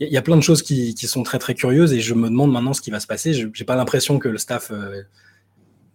il 0.00 0.12
y, 0.12 0.16
a 0.16 0.22
plein 0.22 0.36
de 0.36 0.42
choses 0.42 0.62
qui, 0.62 0.94
sont 1.06 1.22
très 1.22 1.38
très 1.38 1.54
curieuses 1.54 1.92
et 1.92 2.00
je 2.00 2.14
me 2.14 2.28
demande 2.28 2.52
maintenant 2.52 2.72
ce 2.72 2.80
qui 2.80 2.90
va 2.90 2.98
se 2.98 3.06
passer. 3.06 3.32
Je 3.32 3.46
n'ai 3.46 3.64
pas 3.64 3.76
l'impression 3.76 4.18
que 4.18 4.28
le 4.28 4.38
staff 4.38 4.72
euh, 4.72 5.02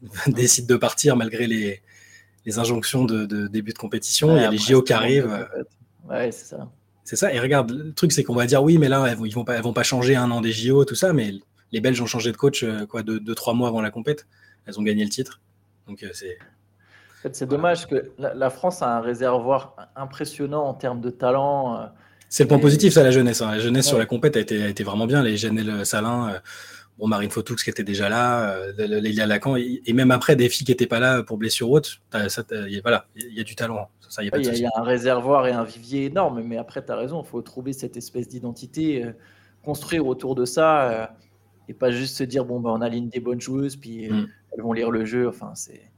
décide 0.27 0.67
de 0.67 0.75
partir 0.77 1.17
malgré 1.17 1.47
les, 1.47 1.81
injonctions 2.57 3.03
de, 3.03 3.47
début 3.47 3.73
de 3.73 3.77
compétition. 3.77 4.35
il 4.35 4.41
y 4.41 4.45
a 4.45 4.49
les 4.49 4.57
JO 4.57 4.81
qui 4.81 4.93
arrivent. 4.93 5.47
Ouais, 6.09 6.31
c'est 6.31 6.45
ça. 6.45 6.69
C'est 7.03 7.15
ça. 7.15 7.33
Et 7.33 7.39
regarde, 7.39 7.71
le 7.71 7.93
truc, 7.93 8.11
c'est 8.11 8.23
qu'on 8.23 8.35
va 8.35 8.45
dire 8.45 8.63
oui, 8.63 8.77
mais 8.77 8.87
là, 8.87 9.05
elles, 9.05 9.17
ils 9.25 9.33
vont 9.33 9.43
pas, 9.43 9.59
vont 9.61 9.73
pas 9.73 9.83
changer 9.83 10.15
un 10.15 10.31
an 10.31 10.41
des 10.41 10.51
JO, 10.51 10.85
tout 10.85 10.95
ça. 10.95 11.11
Mais 11.11 11.33
les 11.71 11.81
Belges 11.81 12.01
ont 12.01 12.05
changé 12.05 12.31
de 12.31 12.37
coach 12.37 12.63
euh, 12.63 12.85
quoi, 12.85 13.03
deux, 13.03 13.19
deux, 13.19 13.35
trois 13.35 13.53
mois 13.53 13.67
avant 13.67 13.81
la 13.81 13.91
compète. 13.91 14.27
Elles 14.65 14.79
ont 14.79 14.83
gagné 14.83 15.03
le 15.03 15.09
titre. 15.09 15.41
Donc 15.87 16.03
euh, 16.03 16.09
c'est. 16.13 16.37
En 16.39 17.21
fait, 17.23 17.35
c'est 17.35 17.47
dommage 17.47 17.87
que 17.87 18.11
la, 18.17 18.49
France 18.49 18.81
a 18.81 18.95
un 18.95 19.01
réservoir 19.01 19.75
impressionnant 19.95 20.63
en 20.63 20.73
termes 20.73 21.01
de 21.01 21.09
talent. 21.09 21.91
C'est 22.29 22.43
le 22.43 22.47
point 22.47 22.59
positif, 22.59 22.93
ça, 22.93 23.03
la 23.03 23.09
jeunesse. 23.09 23.41
Hein. 23.41 23.51
La 23.51 23.59
jeunesse 23.59 23.87
sur 23.87 23.97
la 23.97 24.05
compète 24.05 24.37
a 24.37 24.39
été, 24.39 24.63
a 24.63 24.67
été, 24.69 24.83
vraiment 24.83 25.07
bien. 25.07 25.23
Les 25.23 25.35
Janelle 25.35 25.83
Salin, 25.83 26.29
euh, 26.29 26.39
bon, 26.99 27.07
Marine 27.07 27.31
Fautoux 27.31 27.55
qui 27.55 27.71
était 27.71 27.83
déjà 27.83 28.07
là, 28.07 28.51
euh, 28.51 28.71
Lélia 28.77 29.25
Lacan, 29.25 29.55
et, 29.55 29.81
même 29.93 30.11
après 30.11 30.35
des 30.35 30.47
filles 30.47 30.65
qui 30.65 30.71
n'étaient 30.71 30.85
pas 30.85 30.99
là 30.99 31.23
pour 31.23 31.37
blessure 31.37 31.71
haute, 31.71 32.01
voilà, 32.83 33.07
il 33.15 33.33
y 33.33 33.39
a 33.39 33.43
du 33.43 33.55
talent. 33.55 33.89
Il 34.21 34.59
y, 34.59 34.65
a 34.65 34.71
un 34.75 34.83
réservoir 34.83 35.47
et 35.47 35.51
un 35.51 35.63
vivier 35.63 36.05
énorme, 36.05 36.41
mais 36.43 36.57
après, 36.57 36.83
tu 36.83 36.91
as 36.91 36.95
raison, 36.95 37.21
il 37.21 37.27
faut 37.27 37.41
trouver 37.41 37.73
cette 37.73 37.97
espèce 37.97 38.27
d'identité, 38.27 39.03
euh, 39.03 39.11
construire 39.63 40.05
autour 40.07 40.35
de 40.35 40.45
ça, 40.45 41.15
et 41.67 41.73
pas 41.73 41.91
juste 41.91 42.15
se 42.15 42.23
dire, 42.23 42.45
bon, 42.45 42.59
bah, 42.59 42.71
on 42.73 42.81
aligne 42.81 43.09
des 43.09 43.19
bonnes 43.19 43.41
joueuses, 43.41 43.75
puis 43.75 44.09
mm. 44.09 44.27
elles 44.51 44.61
vont 44.61 44.73
lire 44.73 44.91
le 44.91 45.05
jeu. 45.05 45.27
Enfin, 45.27 45.53
c'est. 45.55 45.91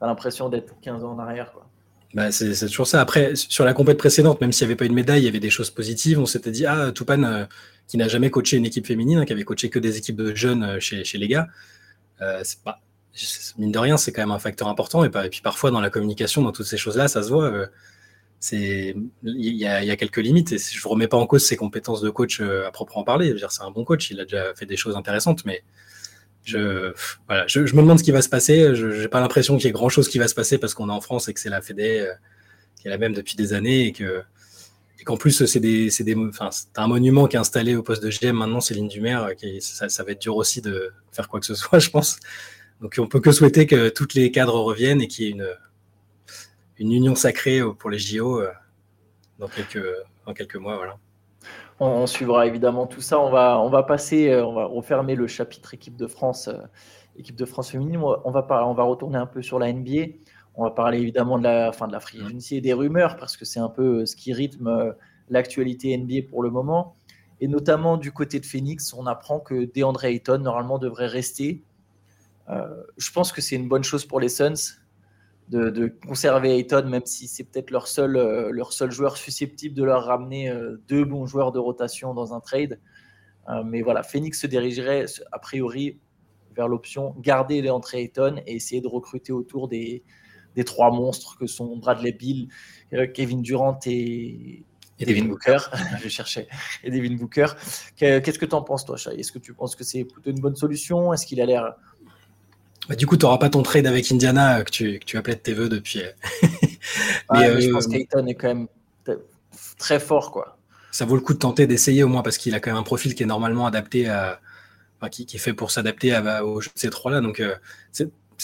T'as 0.00 0.06
l'impression 0.06 0.48
d'être 0.48 0.78
15 0.80 1.04
ans 1.04 1.12
en 1.12 1.18
arrière, 1.18 1.52
quoi. 1.52 1.67
Bah, 2.14 2.32
c'est 2.32 2.54
toujours 2.66 2.86
ça. 2.86 3.00
Après, 3.00 3.34
sur 3.36 3.64
la 3.64 3.74
compète 3.74 3.98
précédente, 3.98 4.40
même 4.40 4.50
s'il 4.52 4.66
n'y 4.66 4.72
avait 4.72 4.76
pas 4.76 4.86
une 4.86 4.94
médaille, 4.94 5.22
il 5.22 5.24
y 5.26 5.28
avait 5.28 5.40
des 5.40 5.50
choses 5.50 5.70
positives. 5.70 6.18
On 6.18 6.26
s'était 6.26 6.50
dit, 6.50 6.64
ah, 6.64 6.90
Toupane, 6.92 7.24
euh, 7.24 7.44
qui 7.86 7.98
n'a 7.98 8.08
jamais 8.08 8.30
coaché 8.30 8.56
une 8.56 8.64
équipe 8.64 8.86
féminine, 8.86 9.18
hein, 9.18 9.24
qui 9.26 9.32
avait 9.32 9.44
coaché 9.44 9.68
que 9.68 9.78
des 9.78 9.98
équipes 9.98 10.16
de 10.16 10.34
jeunes 10.34 10.62
euh, 10.62 10.80
chez, 10.80 11.04
chez, 11.04 11.18
les 11.18 11.28
gars, 11.28 11.48
euh, 12.22 12.42
pas, 12.64 12.80
mine 13.58 13.72
de 13.72 13.78
rien, 13.78 13.98
c'est 13.98 14.12
quand 14.12 14.22
même 14.22 14.30
un 14.30 14.38
facteur 14.38 14.68
important. 14.68 15.04
Et, 15.04 15.10
puis 15.10 15.42
parfois, 15.42 15.70
dans 15.70 15.80
la 15.82 15.90
communication, 15.90 16.42
dans 16.42 16.52
toutes 16.52 16.66
ces 16.66 16.78
choses-là, 16.78 17.08
ça 17.08 17.22
se 17.22 17.28
voit. 17.28 17.68
c'est 18.40 18.96
il 19.24 19.56
y, 19.56 19.66
a 19.66 19.96
quelques 19.96 20.18
limites. 20.18 20.52
Et 20.52 20.58
je 20.58 20.78
ne 20.78 20.88
remets 20.90 21.08
pas 21.08 21.16
en 21.18 21.26
cause 21.26 21.44
ses 21.44 21.56
compétences 21.56 22.00
de 22.00 22.10
coach 22.10 22.40
à 22.40 22.70
proprement 22.70 23.04
parler. 23.04 23.34
C'est 23.50 23.62
un 23.62 23.70
bon 23.70 23.84
coach, 23.84 24.10
il 24.10 24.20
a 24.20 24.24
déjà 24.24 24.54
fait 24.54 24.66
des 24.66 24.76
choses 24.76 24.96
intéressantes, 24.96 25.44
mais 25.44 25.62
je, 26.44 26.92
voilà, 27.26 27.46
je, 27.46 27.60
me 27.60 27.82
demande 27.82 27.98
ce 27.98 28.04
qui 28.04 28.10
va 28.10 28.22
se 28.22 28.28
passer. 28.28 28.74
Je 28.74 28.86
n'ai 28.86 29.08
pas 29.08 29.20
l'impression 29.20 29.56
qu'il 29.56 29.66
y 29.66 29.68
ait 29.68 29.72
grand 29.72 29.88
chose 29.88 30.08
qui 30.08 30.18
va 30.18 30.28
se 30.28 30.34
passer 30.34 30.58
parce 30.58 30.74
qu'on 30.74 30.88
est 30.88 30.92
en 30.92 31.00
France 31.00 31.28
et 31.28 31.34
que 31.34 31.40
c'est 31.40 31.50
la 31.50 31.60
Fédé 31.60 32.00
euh, 32.00 32.12
qui 32.80 32.88
est 32.88 32.90
la 32.90 32.98
même 32.98 33.12
depuis 33.12 33.36
des 33.36 33.52
années 33.52 33.86
et 33.86 33.92
que 33.92 34.22
et 35.00 35.04
qu'en 35.04 35.16
plus 35.16 35.44
c'est 35.46 35.60
des, 35.60 35.90
des 36.00 36.16
enfin, 36.16 36.50
un 36.76 36.88
monument 36.88 37.26
qui 37.28 37.36
est 37.36 37.38
installé 37.38 37.76
au 37.76 37.82
poste 37.82 38.02
de 38.02 38.10
GM 38.10 38.36
maintenant, 38.36 38.60
c'est 38.60 38.74
du 38.74 39.00
maire. 39.00 39.30
Qui, 39.36 39.60
ça, 39.60 39.88
ça, 39.88 40.02
va 40.02 40.12
être 40.12 40.20
dur 40.20 40.36
aussi 40.36 40.60
de 40.60 40.92
faire 41.12 41.28
quoi 41.28 41.38
que 41.40 41.46
ce 41.46 41.54
soit, 41.56 41.78
je 41.78 41.90
pense. 41.90 42.18
Donc 42.80 42.96
on 42.98 43.06
peut 43.06 43.20
que 43.20 43.32
souhaiter 43.32 43.66
que 43.66 43.88
tous 43.88 44.14
les 44.14 44.30
cadres 44.30 44.58
reviennent 44.60 45.00
et 45.00 45.08
qu'il 45.08 45.24
y 45.24 45.28
ait 45.28 45.32
une, 45.32 45.48
une 46.78 46.92
union 46.92 47.14
sacrée 47.14 47.60
pour 47.78 47.90
les 47.90 47.98
JO 47.98 48.40
euh, 48.40 48.50
dans 49.38 49.48
quelques, 49.48 49.84
dans 50.26 50.34
quelques 50.34 50.56
mois. 50.56 50.76
Voilà. 50.76 50.98
On, 51.80 52.06
suivra 52.06 52.46
évidemment 52.46 52.86
tout 52.86 53.00
ça. 53.00 53.20
On 53.20 53.30
va, 53.30 53.60
on 53.60 53.70
va 53.70 53.82
passer, 53.84 54.30
euh, 54.30 54.44
on 54.44 54.52
va 54.52 54.64
refermer 54.64 55.14
le 55.14 55.26
chapitre 55.26 55.74
équipe 55.74 55.96
de 55.96 56.06
France, 56.06 56.48
euh, 56.48 56.58
équipe 57.16 57.36
de 57.36 57.44
France 57.44 57.70
féminine. 57.70 57.98
On 57.98 58.30
va, 58.30 58.46
on 58.66 58.74
va 58.74 58.82
retourner 58.82 59.18
un 59.18 59.26
peu 59.26 59.42
sur 59.42 59.58
la 59.58 59.72
NBA. 59.72 60.14
On 60.56 60.64
va 60.64 60.70
parler 60.70 60.98
évidemment 60.98 61.38
de 61.38 61.44
la 61.44 61.70
fin 61.70 61.86
de 61.86 61.92
la 61.92 62.00
free 62.00 62.20
agency 62.20 62.56
et 62.56 62.60
des 62.60 62.72
rumeurs 62.72 63.16
parce 63.16 63.36
que 63.36 63.44
c'est 63.44 63.60
un 63.60 63.68
peu 63.68 64.00
euh, 64.00 64.06
ce 64.06 64.16
qui 64.16 64.32
rythme 64.32 64.94
l'actualité 65.30 65.96
NBA 65.96 66.28
pour 66.28 66.42
le 66.42 66.50
moment. 66.50 66.96
Et 67.40 67.46
notamment 67.46 67.96
du 67.96 68.10
côté 68.10 68.40
de 68.40 68.46
Phoenix, 68.46 68.92
on 68.92 69.06
apprend 69.06 69.38
que 69.38 69.66
DeAndre 69.72 70.04
Ayton 70.04 70.38
normalement 70.38 70.78
devrait 70.78 71.06
rester. 71.06 71.62
je 72.48 73.12
pense 73.12 73.30
que 73.30 73.40
c'est 73.40 73.54
une 73.54 73.68
bonne 73.68 73.84
chose 73.84 74.04
pour 74.04 74.18
les 74.18 74.28
Suns 74.28 74.80
de, 75.50 75.92
conserver 76.06 76.56
Ayton, 76.56 76.86
même 76.88 77.06
si 77.06 77.26
c'est 77.26 77.44
peut-être 77.44 77.70
leur 77.70 77.88
seul, 77.88 78.16
euh, 78.16 78.50
leur 78.50 78.72
seul 78.72 78.90
joueur 78.90 79.16
susceptible 79.16 79.74
de 79.74 79.84
leur 79.84 80.04
ramener 80.04 80.50
euh, 80.50 80.80
deux 80.88 81.04
bons 81.04 81.26
joueurs 81.26 81.52
de 81.52 81.58
rotation 81.58 82.14
dans 82.14 82.34
un 82.34 82.40
trade. 82.40 82.78
Euh, 83.48 83.62
mais 83.64 83.82
voilà, 83.82 84.02
Phoenix 84.02 84.40
se 84.40 84.46
dirigerait 84.46 85.06
a 85.32 85.38
priori 85.38 85.98
vers 86.54 86.68
l'option 86.68 87.14
garder 87.18 87.62
les 87.62 87.70
entrées 87.70 88.02
Ayton 88.02 88.42
et 88.46 88.56
essayer 88.56 88.80
de 88.80 88.88
recruter 88.88 89.32
autour 89.32 89.68
des, 89.68 90.02
des 90.54 90.64
trois 90.64 90.90
monstres 90.90 91.38
que 91.38 91.46
sont 91.46 91.76
Bradley 91.76 92.12
Bill, 92.12 92.48
Kevin 93.14 93.40
Durant 93.40 93.78
et, 93.86 94.64
et 94.98 95.04
Devin 95.06 95.26
Booker. 95.26 95.58
Je 96.02 96.08
cherchais. 96.08 96.48
Et 96.82 96.90
Devin 96.90 97.14
Booker. 97.16 97.46
Qu'est-ce 97.96 98.38
que 98.38 98.46
tu 98.46 98.54
en 98.54 98.62
penses, 98.62 98.84
toi, 98.84 98.96
Shai? 98.96 99.18
Est-ce 99.18 99.32
que 99.32 99.38
tu 99.38 99.54
penses 99.54 99.76
que 99.76 99.84
c'est 99.84 100.04
plutôt 100.04 100.30
une 100.30 100.40
bonne 100.40 100.56
solution? 100.56 101.12
Est-ce 101.12 101.24
qu'il 101.24 101.40
a 101.40 101.46
l'air 101.46 101.74
bah, 102.88 102.96
du 102.96 103.06
coup, 103.06 103.16
tu 103.16 103.26
n'auras 103.26 103.38
pas 103.38 103.50
ton 103.50 103.62
trade 103.62 103.86
avec 103.86 104.10
Indiana 104.10 104.58
euh, 104.58 104.62
que 104.64 104.70
tu, 104.70 104.98
que 104.98 105.04
tu 105.04 105.16
appelais 105.16 105.34
de 105.34 105.40
tes 105.40 105.52
voeux 105.52 105.68
depuis. 105.68 106.02
Euh. 106.02 106.10
mais, 107.32 107.48
euh, 107.48 107.60
je 107.60 107.70
pense 107.70 107.86
qu'Ayton 107.86 108.26
est 108.26 108.34
quand 108.34 108.48
même 108.48 108.66
très 109.76 110.00
fort. 110.00 110.32
quoi. 110.32 110.58
Ça 110.90 111.04
vaut 111.04 111.14
le 111.14 111.20
coup 111.20 111.34
de 111.34 111.38
tenter 111.38 111.66
d'essayer 111.66 112.02
au 112.02 112.08
moins 112.08 112.22
parce 112.22 112.38
qu'il 112.38 112.54
a 112.54 112.60
quand 112.60 112.70
même 112.70 112.80
un 112.80 112.84
profil 112.84 113.14
qui 113.14 113.22
est 113.22 113.26
normalement 113.26 113.66
adapté 113.66 114.08
à. 114.08 114.40
Enfin, 115.00 115.10
qui, 115.10 115.26
qui, 115.26 115.36
est 115.36 115.40
fait 115.40 115.52
pour 115.52 115.70
s'adapter 115.70 116.18
au 116.42 116.60
jeu 116.60 116.70
de 116.74 116.80
ces 116.80 116.90
trois-là. 116.90 117.20
Donc, 117.20 117.40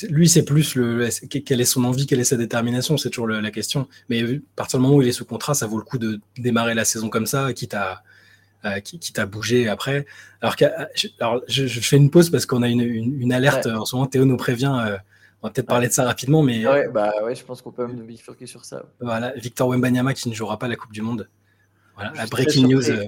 lui, 0.09 0.29
c'est 0.29 0.45
plus 0.45 0.77
le, 0.77 1.09
quelle 1.29 1.61
est 1.61 1.65
son 1.65 1.83
envie, 1.83 2.07
quelle 2.07 2.21
est 2.21 2.25
sa 2.25 2.37
détermination, 2.37 2.97
c'est 2.97 3.11
toujours 3.11 3.27
la 3.27 3.51
question. 3.51 3.89
Mais 4.09 4.23
à 4.23 4.39
partir 4.55 4.79
du 4.79 4.85
moment 4.85 4.99
où 4.99 5.03
il 5.03 5.09
est 5.09 5.13
sous 5.13 5.25
contrat, 5.25 5.55
ça 5.55 5.67
vaut 5.67 5.79
le 5.79 5.83
coup 5.83 5.99
de 5.99 6.21
démarrer 6.39 6.75
la 6.75 6.85
saison 6.85 7.09
comme 7.09 7.27
ça, 7.27 7.53
quitte 7.55 7.75
à, 7.75 8.05
euh, 8.65 8.81
qui, 8.81 9.13
t'a 9.13 9.27
bougé 9.27 9.69
après. 9.69 10.07
Alors, 10.41 10.57
alors 11.21 11.43
je, 11.49 11.67
fais 11.67 11.97
une 11.97 12.11
pause 12.11 12.31
parce 12.31 12.47
qu'on 12.47 12.63
a 12.63 12.69
une, 12.69 12.81
une, 12.81 13.33
alerte 13.33 13.67
en 13.67 13.85
ce 13.85 13.95
moment. 13.95 14.07
Théo 14.07 14.25
nous 14.25 14.37
prévient. 14.37 14.75
Euh, 14.87 14.97
On 15.43 15.49
va 15.49 15.53
peut-être 15.53 15.67
parler 15.67 15.89
de 15.89 15.93
ça 15.93 16.05
rapidement, 16.05 16.43
mais. 16.43 16.67
Ouais, 16.67 16.89
bah 16.89 17.13
ouais, 17.25 17.35
je 17.35 17.45
pense 17.45 17.61
qu'on 17.61 17.73
peut 17.73 17.87
même 17.87 18.07
bifurquer 18.07 18.47
sur 18.47 18.65
ça. 18.65 18.85
Voilà, 19.01 19.33
Victor 19.37 19.69
Wembanyama 19.69 20.15
qui 20.15 20.31
ne 20.31 20.35
jouera 20.35 20.59
pas 20.59 20.69
la 20.69 20.77
Coupe 20.77 20.93
du 20.93 21.03
Monde. 21.03 21.29
Voilà, 21.95 22.13
la 22.17 22.27
breaking 22.27 22.69
news. 22.69 22.91
Euh. 22.91 23.05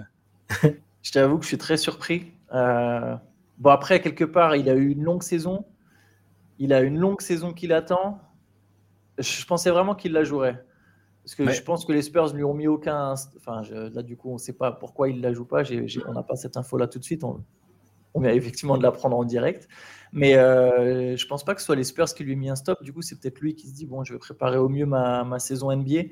je 1.03 1.13
t'avoue 1.13 1.39
que 1.39 1.45
je 1.45 1.49
suis 1.49 1.59
très 1.59 1.79
surpris. 1.79 2.33
Euh, 2.53 3.17
bon, 3.57 3.71
après, 3.71 4.01
quelque 4.01 4.25
part, 4.25 4.57
il 4.57 4.69
a 4.69 4.75
eu 4.75 4.91
une 4.91 5.03
longue 5.03 5.23
saison. 5.23 5.65
Il 6.59 6.73
a 6.73 6.81
une 6.81 6.99
longue 6.99 7.23
saison 7.23 7.55
qui 7.55 7.67
l'attend. 7.67 8.21
Je 9.19 9.45
pensais 9.47 9.71
vraiment 9.71 9.95
qu'il 9.95 10.13
la 10.13 10.25
jouerait. 10.25 10.63
Parce 11.27 11.35
que 11.35 11.51
je 11.51 11.63
pense 11.63 11.85
que 11.85 11.93
les 11.93 12.03
Spurs 12.03 12.33
lui 12.35 12.45
ont 12.45 12.55
mis 12.55 12.69
aucun. 12.69 13.15
Enfin, 13.37 13.63
là, 13.93 14.03
du 14.05 14.17
coup, 14.17 14.31
on 14.31 14.35
ne 14.35 14.39
sait 14.39 14.53
pas 14.53 14.71
pourquoi 14.71 15.09
il 15.09 15.17
ne 15.17 15.23
la 15.23 15.33
joue 15.33 15.45
pas. 15.45 15.65
on 16.07 16.13
n'a 16.13 16.23
pas 16.23 16.37
cette 16.37 16.57
info-là 16.57 16.87
tout 16.87 17.01
de 17.01 17.05
suite. 17.05 17.25
On, 17.25 17.43
on 18.15 18.21
vient 18.21 18.33
effectivement 18.33 18.79
de 18.79 18.85
la 18.85 18.93
prendre 18.93 19.17
en 19.17 19.25
direct. 19.25 19.67
Mais 20.13 20.37
euh, 20.37 21.17
je 21.17 21.25
ne 21.25 21.29
pense 21.29 21.45
pas 21.45 21.57
que 21.57 21.61
ce 21.61 21.67
soit 21.67 21.75
les 21.75 21.83
Spurs 21.83 22.15
qui 22.15 22.23
lui 22.23 22.35
aient 22.35 22.37
mis 22.37 22.49
un 22.49 22.55
stop. 22.55 22.81
Du 22.85 22.93
coup, 22.93 23.03
c'est 23.03 23.19
peut-être 23.19 23.41
lui 23.41 23.57
qui 23.57 23.67
se 23.67 23.75
dit 23.75 23.87
bon, 23.87 24.05
je 24.05 24.13
vais 24.13 24.21
préparer 24.21 24.57
au 24.57 24.69
mieux 24.69 24.87
ma, 24.87 25.25
ma 25.25 25.41
saison 25.41 25.75
NBA 25.77 26.05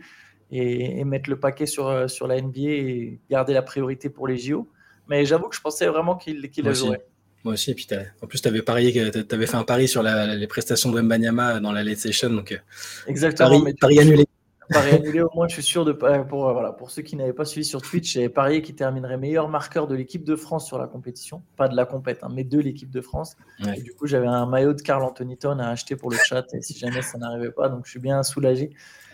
et, 0.50 1.04
mettre 1.04 1.30
le 1.30 1.38
paquet 1.38 1.66
sur, 1.66 1.86
euh, 1.86 2.08
sur 2.08 2.26
la 2.26 2.42
NBA 2.42 2.58
et 2.58 3.20
garder 3.30 3.52
la 3.52 3.62
priorité 3.62 4.10
pour 4.10 4.26
les 4.26 4.36
JO. 4.36 4.68
Mais 5.08 5.24
j'avoue 5.24 5.48
que 5.48 5.54
je 5.54 5.60
pensais 5.60 5.86
vraiment 5.86 6.16
qu'il 6.16 6.50
qu 6.50 6.60
la 6.60 6.72
jouerait. 6.72 7.06
Moi 7.44 7.52
aussi, 7.54 7.70
et 7.70 7.74
puis 7.74 7.86
en 8.20 8.26
plus, 8.26 8.40
tu 8.40 8.48
avais, 8.48 8.62
parié, 8.62 8.98
avais 9.00 9.46
fait 9.46 9.56
un 9.56 9.64
pari 9.64 9.86
sur 9.86 10.02
les 10.02 10.46
prestations 10.48 10.90
de 10.90 11.00
Mbanyama 11.00 11.60
dans 11.60 11.72
la 11.72 11.84
late 11.84 11.98
session. 11.98 12.30
Donc, 12.30 12.50
euh, 12.52 12.58
Exactement. 13.06 13.60
Pari, 13.60 13.74
pari 13.74 14.00
annulé. 14.00 14.24
Pari 14.70 14.90
annulé, 14.92 15.20
au 15.20 15.30
moins, 15.34 15.48
je 15.48 15.54
suis 15.54 15.62
sûr 15.62 15.84
de. 15.84 15.92
Pour, 15.92 16.52
voilà, 16.52 16.72
pour 16.72 16.90
ceux 16.90 17.02
qui 17.02 17.16
n'avaient 17.16 17.32
pas 17.32 17.44
suivi 17.44 17.64
sur 17.64 17.82
Twitch, 17.82 18.14
j'avais 18.14 18.28
parié 18.28 18.62
qu'il 18.62 18.74
terminerait 18.74 19.16
meilleur 19.16 19.48
marqueur 19.48 19.86
de 19.86 19.94
l'équipe 19.94 20.24
de 20.24 20.36
France 20.36 20.66
sur 20.66 20.78
la 20.78 20.86
compétition. 20.86 21.42
Pas 21.56 21.68
de 21.68 21.76
la 21.76 21.84
compète, 21.84 22.22
hein, 22.22 22.28
mais 22.32 22.44
de 22.44 22.58
l'équipe 22.58 22.90
de 22.90 23.00
France. 23.00 23.36
Et 23.76 23.82
du 23.82 23.92
coup, 23.94 24.06
j'avais 24.06 24.26
un 24.26 24.46
maillot 24.46 24.72
de 24.72 24.82
Carl 24.82 25.02
Anthony 25.02 25.36
Town 25.36 25.60
à 25.60 25.70
acheter 25.70 25.96
pour 25.96 26.10
le 26.10 26.16
chat, 26.16 26.44
et 26.54 26.62
si 26.62 26.78
jamais 26.78 27.02
ça 27.02 27.18
n'arrivait 27.18 27.52
pas, 27.52 27.68
donc 27.68 27.86
je 27.86 27.90
suis 27.90 28.00
bien 28.00 28.22
soulagé. 28.22 28.70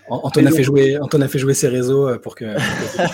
Antoine 0.08 0.46
a, 0.46 0.50
fait 0.50 0.62
jouer, 0.62 0.98
Antoine 0.98 1.22
a 1.22 1.28
fait 1.28 1.38
jouer 1.38 1.54
ses 1.54 1.68
réseaux 1.68 2.08
euh, 2.08 2.18
pour 2.18 2.34
que, 2.34 2.56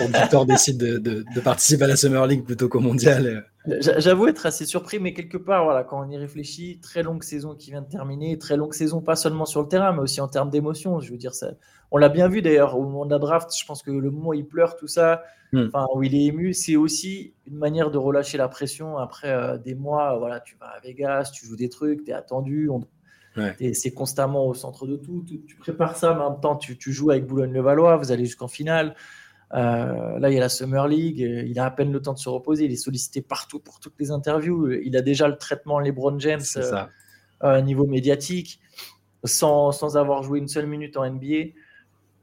Victor 0.07 0.47
décide 0.47 0.78
de, 0.78 1.25
participer 1.40 1.85
à 1.85 1.88
la 1.88 1.97
Summer 1.97 2.26
League 2.26 2.45
plutôt 2.45 2.69
qu'au 2.69 2.81
mondial. 2.81 3.47
J'avoue 3.81 4.28
être 4.28 4.47
assez 4.47 4.64
surpris, 4.64 4.99
mais 4.99 5.12
quelque 5.12 5.37
part, 5.37 5.64
voilà, 5.64 5.83
quand 5.83 6.07
on 6.07 6.09
y 6.09 6.16
réfléchit, 6.16 6.78
très 6.81 7.02
longue 7.02 7.23
saison 7.23 7.55
qui 7.55 7.71
vient 7.71 7.83
de 7.83 7.88
terminer, 7.88 8.38
très 8.38 8.57
longue 8.57 8.75
saison, 8.75 9.00
pas 9.00 9.16
seulement 9.16 9.45
sur 9.45 9.61
le 9.61 9.69
terrain, 9.69 9.93
mais 9.93 10.00
aussi 10.00 10.21
en 10.21 10.28
termes 10.28 10.50
d'émotion. 10.50 11.00
Je 11.00 11.11
veux 11.11 11.19
dire, 11.19 11.35
ça, 11.35 11.50
on 11.90 11.99
l'a 11.99 12.09
bien 12.09 12.28
vu 12.28 12.43
d'ailleurs 12.43 12.78
au 12.78 12.83
moment 12.83 13.07
de 13.07 13.11
la 13.11 13.19
draft. 13.19 13.50
Je 13.59 13.64
pense 13.66 13.83
que 13.83 13.90
le 13.90 14.11
moment 14.11 14.28
où 14.28 14.35
il 14.35 14.47
pleure, 14.47 14.76
tout 14.76 14.87
ça, 14.87 15.23
enfin, 15.55 15.87
où 15.95 16.02
il 16.02 16.14
est 16.14 16.25
ému, 16.25 16.52
c'est 16.52 16.76
aussi 16.76 17.35
une 17.47 17.57
manière 17.57 17.90
de 17.90 17.99
relâcher 17.99 18.38
la 18.38 18.49
pression 18.49 18.99
après 18.99 19.31
euh, 19.31 19.59
des 19.59 19.75
mois. 19.75 20.16
Voilà, 20.19 20.40
tu 20.40 20.57
vas 20.61 20.66
à 20.66 20.81
Vegas, 20.81 21.31
tu 21.35 21.47
joues 21.47 21.57
des 21.57 21.69
trucs, 21.69 22.05
tu 22.05 22.11
es 22.11 22.14
attendu, 22.14 22.69
on, 22.69 22.83
c'est 23.75 23.93
constamment 23.93 24.47
au 24.47 24.55
centre 24.55 24.87
de 24.87 24.97
tout. 24.97 25.25
Tu, 25.26 25.57
prépares 25.57 25.97
ça, 25.97 26.14
mais 26.14 26.23
en 26.23 26.33
même 26.33 26.40
temps, 26.40 26.57
tu, 26.57 26.93
joues 26.93 27.11
avec 27.11 27.26
Boulogne-le-Valois, 27.26 27.97
vous 27.97 28.12
allez 28.12 28.25
jusqu'en 28.25 28.49
finale. 28.49 28.95
Euh, 29.55 30.19
là, 30.19 30.31
il 30.31 30.35
y 30.35 30.38
a 30.38 30.40
la 30.40 30.49
Summer 30.49 30.88
League, 30.88 31.23
euh, 31.23 31.45
il 31.47 31.59
a 31.61 31.66
à 31.66 31.71
peine 31.71 31.93
le 31.93 32.02
temps 32.02 32.14
de 32.14 32.19
se 32.19 32.28
reposer, 32.28 32.64
il 32.64 32.73
est 32.73 32.76
sollicité 32.76 33.23
partout 33.23 33.61
pour 33.61 33.78
toutes 33.78 33.95
les 34.00 34.11
interviews. 34.11 34.73
Il 34.73 34.97
a 34.97 35.02
déjà 35.02 35.28
le 35.28 35.37
traitement 35.37 35.78
LeBron 35.78 36.19
James 36.19 36.43
euh, 37.45 37.61
niveau 37.61 37.87
médiatique, 37.87 38.61
sans, 39.25 39.71
sans, 39.71 39.97
avoir 39.97 40.23
joué 40.23 40.38
une 40.38 40.49
seule 40.49 40.66
minute 40.66 40.97
en 40.97 41.09
NBA. 41.09 41.52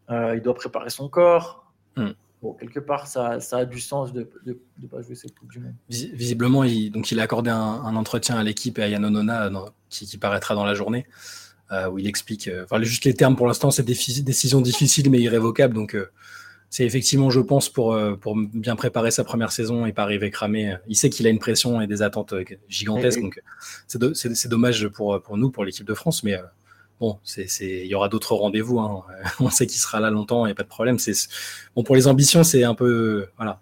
il 0.10 0.42
doit 0.44 0.56
préparer 0.56 0.90
son 0.90 1.08
corps. 1.08 1.72
Hmm. 1.96 2.12
Bon, 2.44 2.52
quelque 2.52 2.82
part, 2.82 3.08
ça, 3.08 3.40
ça, 3.40 3.60
a 3.60 3.66
du 3.66 3.80
sens 3.80 4.12
de 4.12 4.30
ne 4.46 4.88
pas 4.88 5.02
jouer 5.02 5.16
cette 5.16 5.34
Coupe 5.34 5.50
du 5.50 5.60
Monde. 5.60 5.76
Visiblement, 5.88 6.66
il, 6.66 6.92
donc 6.92 7.10
il 7.10 7.22
a 7.22 7.24
accordé 7.24 7.50
un, 7.50 7.96
entretien 7.96 8.36
à 8.36 8.44
l'équipe 8.44 8.78
et 8.80 8.84
à 8.84 8.90
Yanonona 8.90 9.50
qui, 9.90 10.18
paraîtra 10.18 10.54
dans 10.54 10.66
la 10.66 10.74
journée, 10.74 11.06
euh, 11.72 11.90
où 11.90 12.00
il 12.00 12.06
explique, 12.06 12.50
euh, 12.50 12.66
enfin, 12.66 12.84
juste 12.84 13.06
les 13.06 13.14
termes 13.14 13.38
pour 13.38 13.48
l'instant, 13.48 13.72
c'est 13.72 13.84
des 13.84 13.98
décisions 14.24 14.60
difficiles 14.60 15.10
mais 15.10 15.22
irrévocables. 15.22 15.74
Donc, 15.74 15.96
euh, 15.96 16.12
c'est 16.70 16.84
effectivement, 16.84 17.30
je 17.30 17.40
pense, 17.40 17.70
pour, 17.70 17.98
pour 18.20 18.36
bien 18.36 18.76
préparer 18.76 19.12
sa 19.12 19.24
première 19.24 19.54
saison 19.54 19.86
et 19.86 19.94
pas 19.94 20.04
arriver 20.04 20.30
cramé. 20.30 20.76
Il 20.90 20.98
sait 20.98 21.10
qu'il 21.10 21.26
a 21.28 21.30
une 21.30 21.40
pression 21.40 21.80
et 21.80 21.88
des 21.88 22.02
attentes 22.02 22.34
gigantesques. 22.68 23.22
Donc, 23.22 23.42
c'est 23.88 24.50
dommage 24.50 24.90
pour, 24.90 25.22
pour 25.22 25.38
nous, 25.38 25.50
pour 25.50 25.64
l'équipe 25.64 25.88
de 25.88 25.94
France, 25.94 26.26
mais 26.26 26.38
bon, 27.00 27.20
c'est, 27.24 27.48
il 27.60 27.88
y 27.88 27.96
aura 27.96 28.10
d'autres 28.10 28.36
rendez-vous. 28.36 28.80
Hein. 28.80 29.04
On 29.40 29.50
sait 29.50 29.68
qu'il 29.68 29.80
sera 29.80 30.00
là 30.00 30.10
longtemps, 30.10 30.46
il 30.46 30.50
n'y 30.50 30.54
a 30.54 30.56
pas 30.56 30.64
de 30.64 30.68
problème. 30.68 31.00
C'est, 31.00 31.14
bon, 31.76 31.84
pour 31.84 31.96
les 31.96 32.08
ambitions, 32.08 32.44
c'est 32.44 32.64
un 32.64 32.76
peu. 32.76 33.28
Voilà. 33.38 33.62